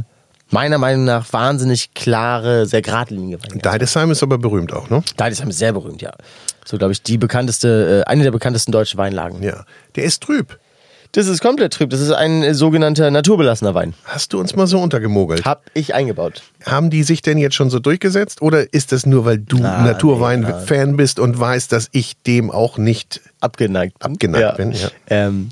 meiner 0.50 0.78
Meinung 0.78 1.04
nach 1.04 1.32
wahnsinnig 1.32 1.94
klare, 1.94 2.66
sehr 2.66 2.82
geradlinige 2.82 3.42
Weine. 3.42 3.60
Deidesheim 3.60 4.10
ist 4.10 4.22
aber 4.22 4.38
berühmt 4.38 4.72
auch, 4.72 4.90
ne? 4.90 5.02
Deidesheim 5.16 5.50
ist 5.50 5.58
sehr 5.58 5.72
berühmt, 5.72 6.02
ja. 6.02 6.12
So 6.64 6.76
glaube 6.76 6.92
ich 6.92 7.02
die 7.02 7.18
bekannteste, 7.18 8.04
äh, 8.06 8.10
eine 8.10 8.24
der 8.24 8.30
bekanntesten 8.30 8.72
deutschen 8.72 8.98
Weinlagen. 8.98 9.42
Ja. 9.42 9.64
Der 9.96 10.04
ist 10.04 10.22
trüb. 10.22 10.58
Das 11.14 11.28
ist 11.28 11.40
komplett 11.40 11.72
trüb. 11.74 11.90
Das 11.90 12.00
ist 12.00 12.10
ein 12.10 12.42
äh, 12.42 12.54
sogenannter 12.54 13.08
naturbelassener 13.10 13.72
Wein. 13.74 13.94
Hast 14.04 14.32
du 14.32 14.40
uns 14.40 14.56
mal 14.56 14.66
so 14.66 14.80
untergemogelt? 14.80 15.44
Hab 15.44 15.62
ich 15.72 15.94
eingebaut. 15.94 16.42
Haben 16.66 16.90
die 16.90 17.04
sich 17.04 17.22
denn 17.22 17.38
jetzt 17.38 17.54
schon 17.54 17.70
so 17.70 17.78
durchgesetzt 17.78 18.42
oder 18.42 18.72
ist 18.72 18.90
das 18.90 19.06
nur, 19.06 19.24
weil 19.24 19.38
du 19.38 19.58
Ah, 19.64 19.82
Naturwein-Fan 19.84 20.96
bist 20.96 21.20
und 21.20 21.38
weißt, 21.38 21.70
dass 21.70 21.88
ich 21.92 22.14
dem 22.26 22.50
auch 22.50 22.78
nicht 22.78 23.20
Abgeneigt. 23.40 23.98
bin. 24.00 24.12
Abgeneigt 24.12 24.56
bin, 24.56 24.72
ja. 24.72 24.88
Ähm, 25.08 25.50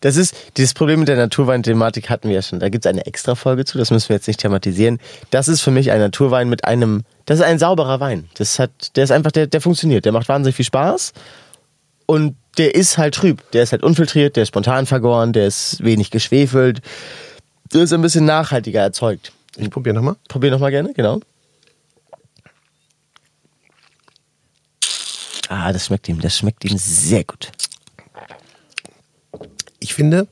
das 0.00 0.16
ist, 0.16 0.34
dieses 0.56 0.72
Problem 0.74 0.98
mit 1.00 1.08
der 1.08 1.16
Naturwein-Thematik 1.16 2.08
hatten 2.10 2.28
wir 2.28 2.34
ja 2.36 2.42
schon. 2.42 2.58
Da 2.58 2.70
gibt 2.70 2.84
es 2.86 2.88
eine 2.90 3.04
extra 3.06 3.34
Folge 3.34 3.64
zu, 3.66 3.76
das 3.78 3.90
müssen 3.90 4.08
wir 4.08 4.16
jetzt 4.16 4.26
nicht 4.26 4.40
thematisieren. 4.40 4.98
Das 5.30 5.46
ist 5.46 5.60
für 5.60 5.70
mich 5.70 5.90
ein 5.92 6.00
Naturwein 6.00 6.48
mit 6.48 6.64
einem, 6.64 7.02
das 7.26 7.38
ist 7.38 7.44
ein 7.44 7.58
sauberer 7.58 8.00
Wein. 8.00 8.28
Das 8.38 8.58
hat, 8.58 8.70
der 8.96 9.04
ist 9.04 9.12
einfach, 9.12 9.30
der, 9.30 9.46
der 9.46 9.60
funktioniert. 9.60 10.04
Der 10.06 10.12
macht 10.12 10.28
wahnsinnig 10.28 10.56
viel 10.56 10.64
Spaß 10.64 11.12
und 12.12 12.36
der 12.58 12.74
ist 12.74 12.98
halt 12.98 13.14
trüb. 13.14 13.50
Der 13.52 13.62
ist 13.62 13.72
halt 13.72 13.82
unfiltriert, 13.82 14.36
der 14.36 14.42
ist 14.42 14.48
spontan 14.48 14.84
vergoren, 14.86 15.32
der 15.32 15.46
ist 15.46 15.82
wenig 15.82 16.10
geschwefelt. 16.10 16.82
Der 17.72 17.82
ist 17.82 17.92
ein 17.94 18.02
bisschen 18.02 18.26
nachhaltiger 18.26 18.80
erzeugt. 18.82 19.32
Ich 19.56 19.70
probiere 19.70 19.94
nochmal. 19.94 20.16
Probier 20.28 20.50
noch 20.50 20.58
mal 20.58 20.70
gerne, 20.70 20.92
genau. 20.92 21.20
Ah, 25.48 25.72
das 25.72 25.86
schmeckt 25.86 26.08
ihm, 26.08 26.20
das 26.20 26.36
schmeckt 26.36 26.64
ihm 26.64 26.76
sehr 26.78 27.24
gut. 27.24 27.50
Ich 29.80 29.94
finde, 29.94 30.26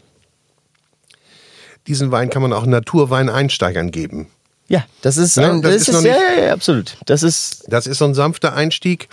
diesen 1.86 2.10
Wein 2.10 2.30
kann 2.30 2.42
man 2.42 2.52
auch 2.52 2.64
Naturwein-Einsteigern 2.66 3.90
geben. 3.90 4.28
Ja, 4.68 4.84
das 5.02 5.16
ist, 5.16 5.36
Ja, 5.36 5.50
ein, 5.50 5.62
das 5.62 5.72
das 5.72 5.82
ist 5.82 5.88
ist, 5.88 5.94
ja, 6.04 6.12
nicht- 6.12 6.20
ja, 6.38 6.44
ja, 6.46 6.52
absolut. 6.52 6.96
Das 7.06 7.22
ist, 7.22 7.64
Das 7.68 7.86
ist 7.86 7.98
so 7.98 8.04
ein 8.04 8.14
sanfter 8.14 8.54
Einstieg. 8.54 9.08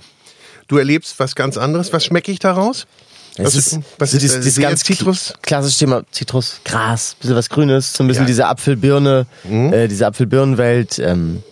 Du 0.68 0.78
erlebst 0.78 1.20
was 1.20 1.36
ganz 1.36 1.58
anderes. 1.58 1.94
Was 1.94 2.06
schmecke 2.06 2.32
ich 2.32 2.40
daraus? 2.40 2.86
es 3.40 3.46
Was 3.46 3.56
ist, 3.56 3.68
ist, 3.74 3.80
was 4.00 4.14
ist, 4.14 4.22
dieses 4.24 4.56
sehr 4.56 4.68
ganz 4.70 4.84
Zitrus? 4.84 5.34
klassische 5.44 5.78
Thema 5.80 6.04
Zitrus, 6.12 6.60
Gras, 6.66 7.16
bisschen 7.20 7.36
was 7.36 7.50
Grünes, 7.50 7.94
so 7.94 8.04
ein 8.04 8.08
bisschen 8.08 8.24
Ja. 8.24 8.28
diese 8.28 8.48
Apfelbirne, 8.48 9.28
Mhm. 9.44 9.72
äh, 9.74 9.88
diese 9.88 10.08
Apfelbirnenwelt. 10.08 10.98
Ähm, 11.00 11.44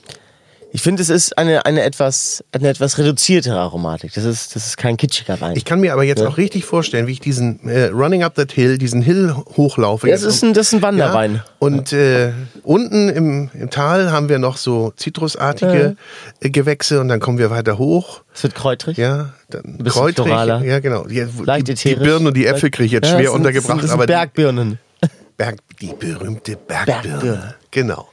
ich 0.75 0.81
finde, 0.81 1.01
es 1.01 1.09
ist 1.09 1.37
eine, 1.37 1.65
eine, 1.65 1.83
etwas, 1.83 2.43
eine 2.51 2.67
etwas 2.67 2.97
reduziertere 2.97 3.57
Aromatik. 3.57 4.11
Das 4.13 4.25
ist, 4.25 4.57
das 4.57 4.67
ist 4.67 4.77
kein 4.77 4.97
kitschiger 4.97 5.39
Wein. 5.39 5.55
Ich 5.55 5.63
kann 5.63 5.79
mir 5.79 5.93
aber 5.93 6.03
jetzt 6.03 6.19
Ja. 6.21 6.27
auch 6.27 6.35
richtig 6.37 6.65
vorstellen, 6.65 7.07
wie 7.07 7.13
ich 7.13 7.21
diesen 7.21 7.65
äh, 7.69 7.85
Running 7.85 8.23
Up 8.23 8.35
That 8.35 8.51
Hill, 8.51 8.77
diesen 8.77 9.01
Hill 9.01 9.33
hochlaufe. 9.55 10.07
Ja, 10.09 10.15
das 10.15 10.23
ist 10.23 10.43
ein- 10.43 10.53
das 10.53 10.67
ist 10.67 10.73
ein 10.73 10.81
Wanderwein. 10.81 11.35
Ja, 11.35 11.45
und 11.59 11.93
äh, 11.93 12.33
unten 12.63 13.07
im, 13.07 13.49
im 13.53 13.69
Tal 13.69 14.11
haben 14.11 14.27
wir 14.27 14.37
noch 14.37 14.57
so 14.57 14.91
zitrusartige 14.97 15.95
äh, 16.41 16.49
Gewächse 16.49 16.99
und 16.99 17.07
dann 17.07 17.21
kommen 17.21 17.37
wir 17.37 17.49
weiter 17.49 17.77
hoch. 17.77 18.21
es 18.33 18.43
wird 18.43 18.53
kräutrig. 18.55 18.97
Ja, 18.97 19.29
dann 19.49 19.81
kräutrig. 19.85 20.25
floraler. 20.27 20.61
Ja, 20.65 20.81
genau. 20.81 21.07
Ja, 21.07 21.25
Leicht 21.45 21.69
die, 21.69 21.73
die. 21.75 21.95
Birnen 21.95 22.27
und 22.27 22.35
die 22.35 22.45
Äpfel 22.47 22.69
kriege 22.69 22.87
ich 22.87 22.91
jetzt 22.91 23.05
Ja, 23.09 23.15
schwer 23.17 23.27
sind- 23.29 23.35
untergebracht, 23.37 23.81
Das 23.81 23.81
sind, 23.81 23.83
das 23.83 23.91
aber 23.91 24.01
sind 24.03 24.07
Bergbirnen. 24.07 24.79
die, 25.01 25.07
Berg, 25.37 25.55
die 25.79 25.93
berühmte 25.97 26.57
Bergbirne. 26.57 27.01
Bergbirne. 27.01 27.55
Genau. 27.71 28.09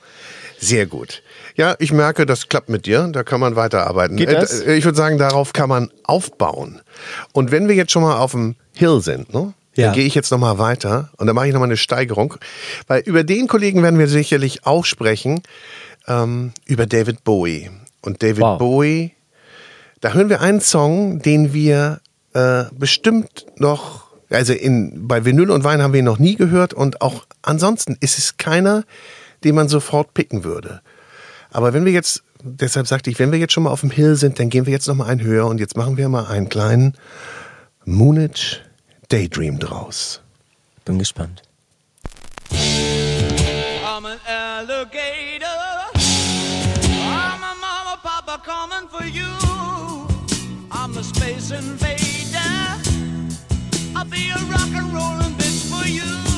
Sehr 0.63 0.87
gut. 0.87 1.23
Ja, 1.57 1.75
ich 1.81 1.93
merke, 1.93 2.25
das 2.25 2.49
klappt 2.49 2.69
mit 2.69 2.87
dir. 2.87 3.09
Da 3.13 3.25
kann 3.25 3.41
man 3.41 3.57
weiterarbeiten. 3.57 4.17
Geht 4.17 4.31
das? 4.31 4.61
Äh, 4.61 4.75
Ich 4.77 4.85
würde 4.85 4.97
sagen, 4.97 5.19
darauf 5.19 5.53
kann 5.53 5.69
man 5.69 5.91
aufbauen. 6.05 6.81
Und 7.33 7.51
wenn 7.51 7.67
wir 7.67 7.75
jetzt 7.75 7.91
schon 7.91 8.03
mal 8.03 8.17
auf 8.19 8.31
dem 8.31 8.55
Hill 8.73 9.01
sind, 9.01 9.35
ne? 9.35 9.55
Ja. 9.75 9.87
Dann 9.87 9.95
gehe 9.95 10.05
ich 10.05 10.15
jetzt 10.15 10.31
noch 10.31 10.39
mal 10.39 10.59
weiter 10.59 11.11
und 11.17 11.27
dann 11.27 11.35
mache 11.35 11.47
ich 11.49 11.53
noch 11.53 11.59
mal 11.61 11.65
eine 11.67 11.79
Steigerung, 11.79 12.35
weil 12.89 13.01
über 13.07 13.25
den 13.25 13.49
Kollegen 13.49 13.83
werden 13.83 13.99
wir 13.99 14.07
sicherlich 14.07 14.67
auch 14.67 14.85
sprechen, 14.85 15.43
ähm, 16.07 16.53
über 16.67 16.85
David 16.87 17.25
Bowie. 17.25 17.71
Und 18.03 18.23
David 18.23 18.41
Wow. 18.43 18.59
Bowie, 18.59 19.13
da 20.01 20.13
hören 20.13 20.29
wir 20.29 20.43
einen 20.43 20.61
Song, 20.61 21.21
den 21.23 21.55
wir 21.55 22.01
äh, 22.35 22.65
bestimmt 22.73 23.47
noch, 23.57 24.05
also 24.31 24.53
in, 24.53 25.09
bei 25.09 25.25
Vinyl 25.25 25.51
und 25.51 25.65
Wein 25.65 25.81
haben 25.83 25.93
wir 25.95 26.01
ihn 26.01 26.05
noch 26.05 26.19
nie 26.19 26.37
gehört 26.37 26.75
und 26.75 27.01
auch 27.01 27.25
ansonsten 27.41 27.97
ist 28.01 28.19
es 28.19 28.37
keiner, 28.37 28.85
den 29.45 29.55
man 29.55 29.69
sofort 29.69 30.15
picken 30.15 30.45
würde. 30.45 30.81
Aber 31.51 31.75
wenn 31.75 31.85
wir 31.85 31.93
jetzt, 31.93 32.23
deshalb 32.43 32.87
sagte 32.87 33.11
ich, 33.11 33.19
wenn 33.19 33.31
wir 33.31 33.39
jetzt 33.39 33.53
schon 33.53 33.65
mal 33.65 33.71
auf 33.71 33.81
dem 33.81 33.91
Hill 33.91 34.17
sind, 34.17 34.39
dann 34.39 34.49
gehen 34.49 34.67
wir 34.67 34.73
jetzt 34.73 34.89
noch 34.89 34.95
mal 34.95 35.07
einen 35.07 35.23
höher 35.23 35.47
und 35.47 35.59
jetzt 35.59 35.77
machen 35.77 35.97
wir 35.97 36.09
mal 36.09 36.27
einen 36.27 36.49
kleinen 36.49 36.95
Moonage 37.85 38.61
Daydream 39.09 39.59
draus. 39.59 40.21
Bin 40.85 40.99
gespannt. 40.99 41.43
I'm 42.51 44.07
an 44.07 44.19
alligator. 44.27 45.47
I'm 45.95 47.43
a 47.43 47.55
mama, 47.61 47.99
papa 48.03 48.41
coming 48.43 48.89
for 48.89 49.05
you. 49.05 49.29
I'm 50.71 50.97
a 50.97 51.05
space 51.05 51.51
invader. 51.51 52.81
I'll 53.95 54.07
be 54.07 54.31
a 54.31 54.39
rock 54.51 54.75
and 54.75 54.93
rollin' 54.95 55.35
bitch 55.37 55.69
for 55.71 55.87
you. 55.87 56.32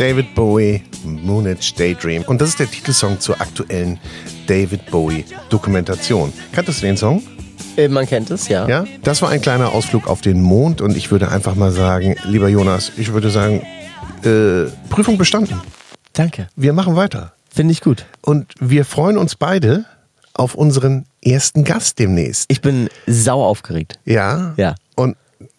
David 0.00 0.34
Bowie, 0.34 0.82
Moonage 1.04 1.74
Daydream. 1.76 2.22
Und 2.22 2.40
das 2.40 2.48
ist 2.48 2.58
der 2.58 2.70
Titelsong 2.70 3.20
zur 3.20 3.38
aktuellen 3.38 4.00
David 4.46 4.90
Bowie 4.90 5.26
Dokumentation. 5.50 6.32
Kanntest 6.52 6.80
du 6.80 6.86
den 6.86 6.96
Song? 6.96 7.22
Äh, 7.76 7.88
man 7.88 8.06
kennt 8.06 8.30
es, 8.30 8.48
ja. 8.48 8.66
Ja? 8.66 8.84
Das 9.02 9.20
war 9.20 9.28
ein 9.28 9.42
kleiner 9.42 9.72
Ausflug 9.74 10.08
auf 10.08 10.22
den 10.22 10.40
Mond 10.40 10.80
und 10.80 10.96
ich 10.96 11.10
würde 11.10 11.30
einfach 11.30 11.54
mal 11.54 11.70
sagen, 11.70 12.16
lieber 12.24 12.48
Jonas, 12.48 12.92
ich 12.96 13.12
würde 13.12 13.28
sagen, 13.28 13.60
äh, 14.24 14.70
Prüfung 14.88 15.18
bestanden. 15.18 15.60
Danke. 16.14 16.48
Wir 16.56 16.72
machen 16.72 16.96
weiter. 16.96 17.34
Finde 17.50 17.72
ich 17.72 17.82
gut. 17.82 18.06
Und 18.22 18.54
wir 18.58 18.86
freuen 18.86 19.18
uns 19.18 19.36
beide 19.36 19.84
auf 20.32 20.54
unseren 20.54 21.04
ersten 21.22 21.64
Gast 21.64 21.98
demnächst. 21.98 22.46
Ich 22.48 22.62
bin 22.62 22.88
sau 23.06 23.44
aufgeregt. 23.44 23.98
Ja. 24.06 24.54
Ja. 24.56 24.76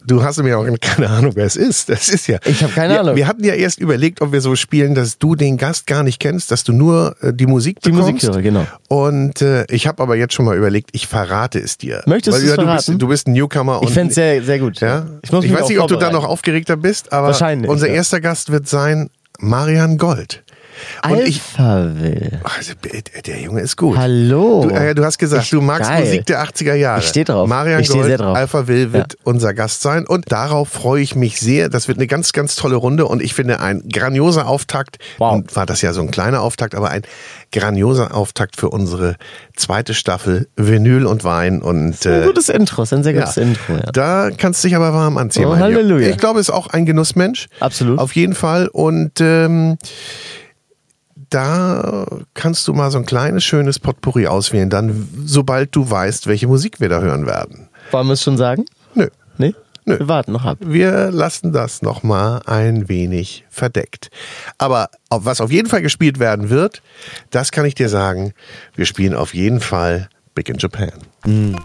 Du 0.05 0.23
hast 0.23 0.41
mir 0.41 0.57
auch 0.59 0.65
keine 0.81 1.09
Ahnung, 1.09 1.31
wer 1.35 1.45
es 1.45 1.55
ist. 1.55 1.89
Das 1.89 2.09
ist 2.09 2.27
ja. 2.27 2.37
Ich 2.45 2.63
habe 2.63 2.73
keine 2.73 2.93
wir, 2.93 2.99
Ahnung. 3.01 3.15
Wir 3.15 3.27
hatten 3.27 3.43
ja 3.43 3.53
erst 3.53 3.79
überlegt, 3.79 4.21
ob 4.21 4.31
wir 4.31 4.41
so 4.41 4.55
spielen, 4.55 4.93
dass 4.95 5.17
du 5.17 5.35
den 5.35 5.57
Gast 5.57 5.87
gar 5.87 6.03
nicht 6.03 6.19
kennst, 6.19 6.51
dass 6.51 6.63
du 6.63 6.73
nur 6.73 7.15
äh, 7.21 7.33
die 7.33 7.45
Musik 7.47 7.79
Die 7.81 7.91
bekommst. 7.91 8.11
Musik 8.13 8.33
höre, 8.33 8.41
genau. 8.41 8.67
Und 8.89 9.41
äh, 9.41 9.65
ich 9.69 9.87
habe 9.87 10.01
aber 10.03 10.15
jetzt 10.15 10.33
schon 10.33 10.45
mal 10.45 10.55
überlegt, 10.57 10.89
ich 10.93 11.07
verrate 11.07 11.59
es 11.59 11.77
dir. 11.77 12.03
Möchtest 12.05 12.35
Weil, 12.37 12.41
du 12.41 12.45
es 12.45 12.51
ja, 12.51 12.57
du 12.57 12.63
verraten? 12.63 12.85
bist, 12.91 13.01
du 13.01 13.07
bist 13.07 13.27
ein 13.27 13.33
Newcomer. 13.33 13.79
Ich 13.81 13.87
und- 13.87 13.93
fände 13.93 14.09
es 14.09 14.15
sehr, 14.15 14.43
sehr 14.43 14.59
gut. 14.59 14.79
ja? 14.81 15.05
Ich, 15.23 15.31
muss 15.31 15.43
mich 15.43 15.53
weiß 15.53 15.67
nicht, 15.69 15.79
ob 15.79 15.87
du 15.87 15.95
da 15.95 16.11
noch 16.11 16.25
aufgeregter 16.25 16.77
bist, 16.77 17.11
aber 17.11 17.27
Wahrscheinlich, 17.27 17.69
unser 17.69 17.87
ja. 17.87 17.93
erster 17.95 18.21
Gast 18.21 18.51
wird 18.51 18.67
sein 18.67 19.09
Marian 19.39 19.97
Gold. 19.97 20.43
Und 21.09 21.19
ich, 21.27 21.41
Alphaville. 21.57 22.39
also, 22.43 22.73
der 23.25 23.39
Junge 23.41 23.61
ist 23.61 23.75
gut. 23.77 23.97
Hallo. 23.97 24.65
Du, 24.67 24.75
äh, 24.75 24.95
du 24.95 25.03
hast 25.03 25.17
gesagt, 25.17 25.43
Ich- 25.43 25.49
du 25.49 25.61
magst 25.61 25.89
geil. 25.89 26.05
Musik 26.05 26.25
der 26.25 26.41
80er 26.41 26.73
Jahre. 26.75 27.01
Ich 27.01 27.07
steh 27.07 27.23
drauf. 27.23 27.47
Marian 27.47 27.81
Ich 27.81 27.89
Gold, 27.89 28.05
sehr 28.05 28.17
drauf. 28.17 28.35
Alpha 28.35 28.67
Will 28.67 28.93
wird 28.93 29.17
unser 29.23 29.53
Gast 29.53 29.81
sein 29.81 30.05
und 30.07 30.31
darauf 30.31 30.69
freue 30.69 31.01
ich 31.01 31.15
mich 31.15 31.39
sehr. 31.39 31.69
Das 31.69 31.87
wird 31.87 31.97
eine 31.97 32.07
ganz, 32.07 32.33
ganz 32.33 32.55
tolle 32.55 32.75
Runde 32.75 33.05
und 33.05 33.21
ich 33.21 33.33
finde 33.33 33.59
ein 33.59 33.83
grandioser 33.91 34.47
Auftakt. 34.47 34.97
Wow. 35.17 35.33
Und 35.33 35.55
war 35.55 35.65
das 35.65 35.81
ja 35.81 35.93
so 35.93 36.01
ein 36.01 36.11
kleiner 36.11 36.41
Auftakt, 36.41 36.75
aber 36.75 36.89
ein 36.89 37.01
grandioser 37.51 38.15
Auftakt 38.15 38.55
für 38.55 38.69
unsere 38.69 39.15
zweite 39.55 39.93
Staffel 39.93 40.47
Vinyl 40.55 41.05
und 41.05 41.23
Wein 41.23 41.61
und 41.61 42.05
Ein 42.05 42.21
äh, 42.23 42.25
gutes 42.25 42.49
Intro, 42.49 42.83
ein 42.89 43.03
sehr 43.03 43.13
gutes 43.13 43.37
Intro, 43.37 43.73
ja. 43.73 43.91
da 43.91 44.29
kannst 44.35 44.63
du 44.63 44.67
dich 44.69 44.75
aber 44.75 44.93
warm 44.93 45.17
anziehen. 45.17 45.45
Oh. 45.45 45.57
Halleluja. 45.57 46.07
Ich 46.09 46.17
glaube, 46.17 46.39
ist 46.39 46.49
auch 46.49 46.67
ein 46.67 46.85
Genussmensch. 46.85 47.47
Absolut. 47.59 47.99
Auf 47.99 48.15
jeden 48.15 48.33
Fall. 48.33 48.67
Und 48.67 49.19
ähm, 49.19 49.77
da 51.31 52.05
kannst 52.33 52.67
du 52.67 52.73
mal 52.73 52.91
so 52.91 52.99
ein 52.99 53.05
kleines, 53.05 53.43
schönes 53.43 53.79
Potpourri 53.79 54.27
auswählen, 54.27 54.69
dann 54.69 55.07
sobald 55.25 55.75
du 55.75 55.89
weißt, 55.89 56.27
welche 56.27 56.47
Musik 56.47 56.79
wir 56.79 56.89
da 56.89 56.99
hören 56.99 57.25
werden. 57.25 57.69
Wollen 57.91 58.07
wir 58.07 58.13
es 58.13 58.23
schon 58.23 58.37
sagen? 58.37 58.65
Nö. 58.93 59.07
Nee? 59.37 59.55
Nö. 59.85 59.97
Wir 59.97 60.07
warten 60.07 60.33
noch 60.33 60.45
ab. 60.45 60.59
Wir 60.61 61.09
lassen 61.09 61.53
das 61.53 61.81
nochmal 61.81 62.41
ein 62.45 62.87
wenig 62.87 63.45
verdeckt. 63.49 64.11
Aber 64.57 64.89
was 65.09 65.41
auf 65.41 65.51
jeden 65.51 65.67
Fall 65.67 65.81
gespielt 65.81 66.19
werden 66.19 66.49
wird, 66.49 66.83
das 67.31 67.51
kann 67.51 67.65
ich 67.65 67.73
dir 67.73 67.89
sagen, 67.89 68.33
wir 68.75 68.85
spielen 68.85 69.15
auf 69.15 69.33
jeden 69.33 69.59
Fall 69.59 70.09
Big 70.35 70.49
in 70.49 70.57
Japan. 70.57 70.91
Mhm. 71.25 71.55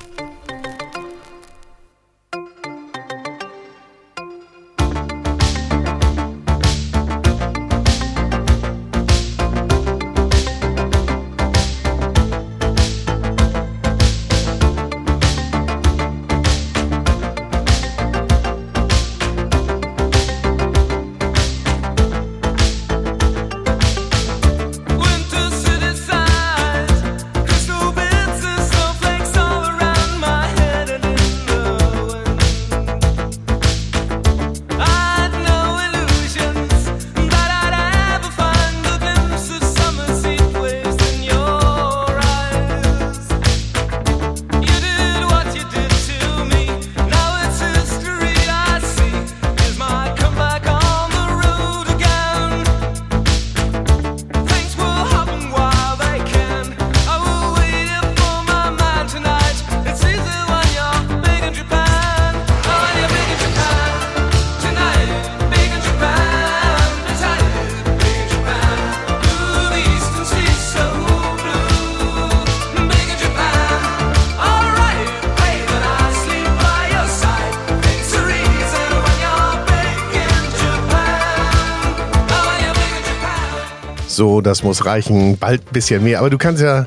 So, 84.16 84.40
das 84.40 84.62
muss 84.62 84.86
reichen. 84.86 85.36
Bald 85.36 85.60
ein 85.66 85.72
bisschen 85.74 86.02
mehr. 86.02 86.20
Aber 86.20 86.30
du 86.30 86.38
kannst 86.38 86.62
ja, 86.62 86.86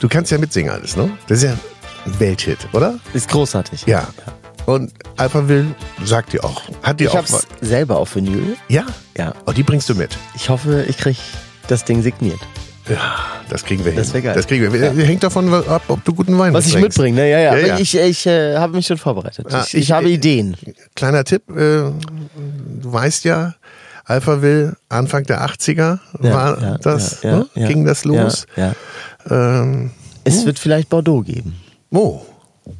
du 0.00 0.08
kannst 0.08 0.32
ja 0.32 0.38
mitsingen 0.38 0.72
alles, 0.72 0.96
ne? 0.96 1.10
Das 1.28 1.38
ist 1.38 1.44
ja 1.44 1.52
ein 2.06 2.18
Welthit, 2.20 2.56
oder? 2.72 2.98
Ist 3.12 3.28
großartig. 3.28 3.84
Ja. 3.86 4.08
Und 4.64 4.90
Alpha 5.18 5.46
Will 5.46 5.74
sagt 6.04 6.32
dir 6.32 6.42
auch. 6.42 6.62
Hat 6.82 6.98
dir 6.98 7.08
ich 7.08 7.10
auch 7.10 7.16
hab's 7.16 7.46
selber 7.60 7.98
auf 7.98 8.14
Vinyl. 8.16 8.56
Ja? 8.68 8.86
Ja. 9.14 9.34
Oh, 9.46 9.52
die 9.52 9.62
bringst 9.62 9.90
du 9.90 9.94
mit. 9.94 10.16
Ich 10.34 10.48
hoffe, 10.48 10.86
ich 10.88 10.96
krieg 10.96 11.18
das 11.68 11.84
Ding 11.84 12.00
signiert. 12.02 12.40
Ja, 12.88 13.14
das 13.50 13.62
kriegen 13.64 13.84
wir 13.84 13.92
hin. 13.92 13.98
Das 14.00 14.14
wäre 14.14 14.22
geil. 14.22 14.34
Das 14.34 14.46
kriegen 14.46 14.72
wir. 14.72 14.80
Ja. 14.80 14.90
Hängt 15.04 15.22
davon 15.22 15.52
ab, 15.52 15.82
ob 15.88 16.02
du 16.04 16.14
guten 16.14 16.38
Wein 16.38 16.54
Was 16.54 16.64
ich 16.66 16.74
mitbringst. 16.76 16.96
mitbringe, 16.98 17.20
ne? 17.20 17.30
Ja, 17.30 17.38
ja. 17.40 17.56
Ja, 17.58 17.66
ja. 17.66 17.78
Ich, 17.78 17.94
ich 17.94 18.24
äh, 18.26 18.56
habe 18.56 18.74
mich 18.74 18.86
schon 18.86 18.96
vorbereitet. 18.96 19.46
Ah, 19.52 19.64
ich, 19.66 19.74
ich, 19.74 19.80
ich- 19.82 19.92
habe 19.92 20.08
Ideen. 20.08 20.56
Kleiner 20.96 21.24
Tipp, 21.24 21.42
äh, 21.50 21.52
du 21.52 21.92
weißt 22.84 23.24
ja, 23.24 23.54
Alpha 24.04 24.42
Will, 24.42 24.76
Anfang 24.88 25.24
der 25.24 25.44
80er 25.46 25.98
Ja, 26.22 26.34
war 26.34 26.62
ja, 26.62 26.78
das, 26.78 27.22
ja, 27.22 27.38
ne? 27.38 27.46
ja, 27.54 27.66
ging 27.68 27.84
das 27.84 28.04
los. 28.04 28.46
Ja, 28.56 28.74
ja. 29.28 29.60
Ähm, 29.60 29.90
Es 30.24 30.44
wird 30.46 30.58
vielleicht 30.58 30.88
Bordeaux 30.88 31.22
geben. 31.22 31.56
oh, 31.90 32.22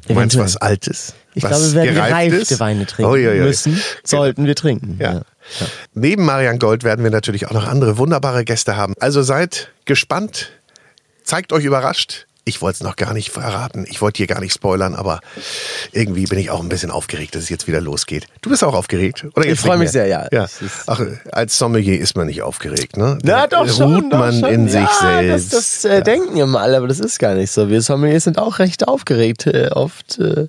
du 0.07 0.13
meinst 0.13 0.37
was 0.37 0.57
Altes? 0.57 1.13
Ich 1.33 1.43
was 1.43 1.51
glaube, 1.51 1.65
wir 1.65 1.73
werden 1.75 1.95
gereift 1.95 2.09
gereifte 2.31 2.53
ist? 2.53 2.59
Weine 2.59 2.85
trinken 2.85 3.11
Oh, 3.11 3.15
ja, 3.15 3.31
ja. 3.33 3.43
müssen. 3.43 3.81
Sollten 4.03 4.45
wir 4.45 4.55
trinken. 4.55 4.97
Ja. 4.99 5.21
Neben 5.93 6.25
Marian 6.25 6.59
Gold 6.59 6.83
werden 6.83 7.03
wir 7.03 7.11
natürlich 7.11 7.47
auch 7.47 7.53
noch 7.53 7.67
andere 7.67 7.97
wunderbare 7.97 8.43
Gäste 8.43 8.75
haben. 8.75 8.93
Also 8.99 9.21
seid 9.21 9.69
gespannt, 9.85 10.49
zeigt 11.23 11.53
euch 11.53 11.63
überrascht. 11.63 12.27
Ich 12.43 12.61
wollte 12.61 12.77
es 12.77 12.81
noch 12.81 12.95
gar 12.95 13.13
nicht 13.13 13.29
verraten. 13.29 13.85
Ich 13.87 14.01
wollte 14.01 14.17
hier 14.17 14.25
gar 14.25 14.39
nicht 14.39 14.53
spoilern, 14.53 14.95
aber 14.95 15.19
irgendwie 15.91 16.25
bin 16.25 16.39
ich 16.39 16.49
auch 16.49 16.59
ein 16.61 16.69
bisschen 16.69 16.89
aufgeregt, 16.89 17.35
dass 17.35 17.43
es 17.43 17.49
jetzt 17.49 17.67
wieder 17.67 17.79
losgeht. 17.79 18.25
Du 18.41 18.49
bist 18.49 18.63
auch 18.63 18.73
aufgeregt, 18.73 19.25
oder? 19.35 19.45
Ich 19.45 19.51
Jetzt 19.51 19.61
freu 19.61 19.73
nicht 19.73 19.79
mich 19.79 19.91
sehr, 19.91 20.07
ja. 20.07 20.27
ja. 20.31 20.47
Ach, 20.87 21.01
als 21.31 21.57
Sommelier 21.57 21.99
ist 21.99 22.17
man 22.17 22.25
nicht 22.25 22.41
aufgeregt, 22.41 22.97
ne? 22.97 23.19
Na 23.23 23.45
Da 23.45 23.63
doch 23.63 23.71
schon. 23.71 23.93
Ruht 23.93 24.11
doch 24.11 24.17
man 24.17 24.39
schon. 24.39 24.49
in 24.49 24.67
sich 24.67 24.81
ja, 24.81 25.19
selbst. 25.19 25.53
Das, 25.53 25.81
das 25.81 25.85
äh, 25.85 26.01
denken 26.01 26.37
immer 26.37 26.61
alle, 26.61 26.77
aber 26.77 26.87
das 26.87 26.99
ist 26.99 27.19
gar 27.19 27.35
nicht 27.35 27.51
so. 27.51 27.69
Wir 27.69 27.83
Sommeliers 27.83 28.23
sind 28.23 28.39
auch 28.39 28.57
recht 28.57 28.87
aufgeregt 28.87 29.45
äh, 29.45 29.69
oft. 29.69 30.17
Äh, 30.17 30.47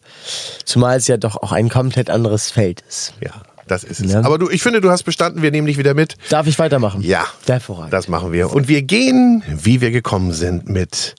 zumal 0.65 0.97
es 0.97 1.09
ja 1.09 1.19
doch 1.19 1.37
auch 1.37 1.53
ein 1.53 1.69
komplett 1.69 2.09
anderes 2.09 2.51
Feld 2.51 2.83
ist. 2.89 3.13
ja, 3.21 3.33
das 3.67 3.85
ist 3.85 4.01
es. 4.01 4.13
Ja. 4.13 4.25
Aber 4.25 4.39
du, 4.39 4.49
ich 4.49 4.63
finde, 4.63 4.81
du 4.81 4.91
hast 4.91 5.03
bestanden. 5.03 5.43
Wir 5.43 5.51
nehmen 5.51 5.67
dich 5.67 5.77
wieder 5.77 5.93
mit. 5.93 6.17
Darf 6.31 6.47
ich 6.47 6.59
weitermachen? 6.59 7.03
Ja, 7.03 7.27
Hervorragend. 7.47 7.93
das 7.93 8.09
machen 8.09 8.33
wir. 8.33 8.51
Und 8.51 8.69
wir 8.69 8.83
gehen, 8.83 9.43
wie 9.47 9.81
wir 9.83 9.91
gekommen 9.91 10.33
sind, 10.33 10.69
mit 10.69 11.15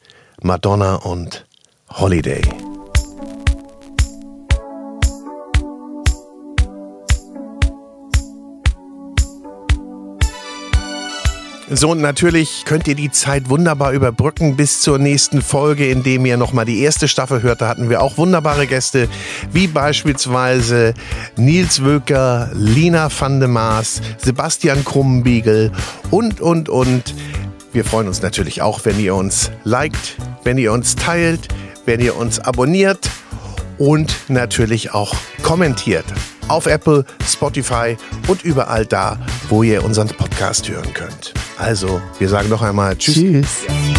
Madonna 0.46 0.96
und 0.96 1.46
Holiday. 1.90 2.42
So, 11.70 11.92
und 11.92 12.02
natürlich 12.02 12.66
könnt 12.66 12.90
ihr 12.90 12.96
die 12.96 13.10
Zeit 13.10 13.48
wunderbar 13.48 13.94
überbrücken 13.94 14.58
bis 14.58 14.82
zur 14.82 15.00
nächsten 15.00 15.42
Folge, 15.42 15.90
indem 15.90 16.26
ihr 16.26 16.36
nochmal 16.36 16.66
die 16.66 16.82
erste 16.82 17.08
Staffel 17.08 17.42
hört. 17.42 17.62
Da 17.62 17.70
hatten 17.70 17.90
wir 17.90 18.02
auch 18.02 18.18
wunderbare 18.18 18.68
Gäste, 18.68 19.08
wie 19.54 19.68
beispielsweise 19.68 20.94
Nils 21.38 21.86
Wöker, 21.86 22.52
Lina 22.54 23.10
van 23.18 23.40
de 23.40 23.48
Maas, 23.48 24.02
Sebastian 24.18 24.84
Krumbiegel 24.84 25.72
und, 26.12 26.42
und, 26.42 26.68
und. 26.68 27.16
Wir 27.72 27.86
freuen 27.86 28.08
uns 28.08 28.22
natürlich 28.22 28.62
auch, 28.62 28.82
wenn 28.84 29.00
ihr 29.00 29.16
uns 29.16 29.50
liked, 29.64 30.18
wenn 30.44 30.58
ihr 30.58 30.72
uns 30.72 30.96
teilt, 30.96 31.48
wenn 31.86 32.00
ihr 32.00 32.16
uns 32.16 32.40
abonniert 32.40 33.10
und 33.78 34.16
natürlich 34.30 34.94
auch 34.94 35.16
kommentiert 35.42 36.06
auf 36.48 36.66
Apple, 36.66 37.06
Spotify 37.26 37.98
und 38.28 38.44
überall 38.44 38.86
da, 38.86 39.18
wo 39.50 39.64
ihr 39.64 39.84
unseren 39.84 40.10
Podcast 40.10 40.70
hören 40.70 40.94
könnt. 40.94 41.34
Also, 41.58 42.02
wir 42.20 42.30
sagen 42.30 42.50
noch 42.50 42.62
einmal 42.62 42.98
Tschüss. 42.98 43.16
Tschüss. 43.16 43.93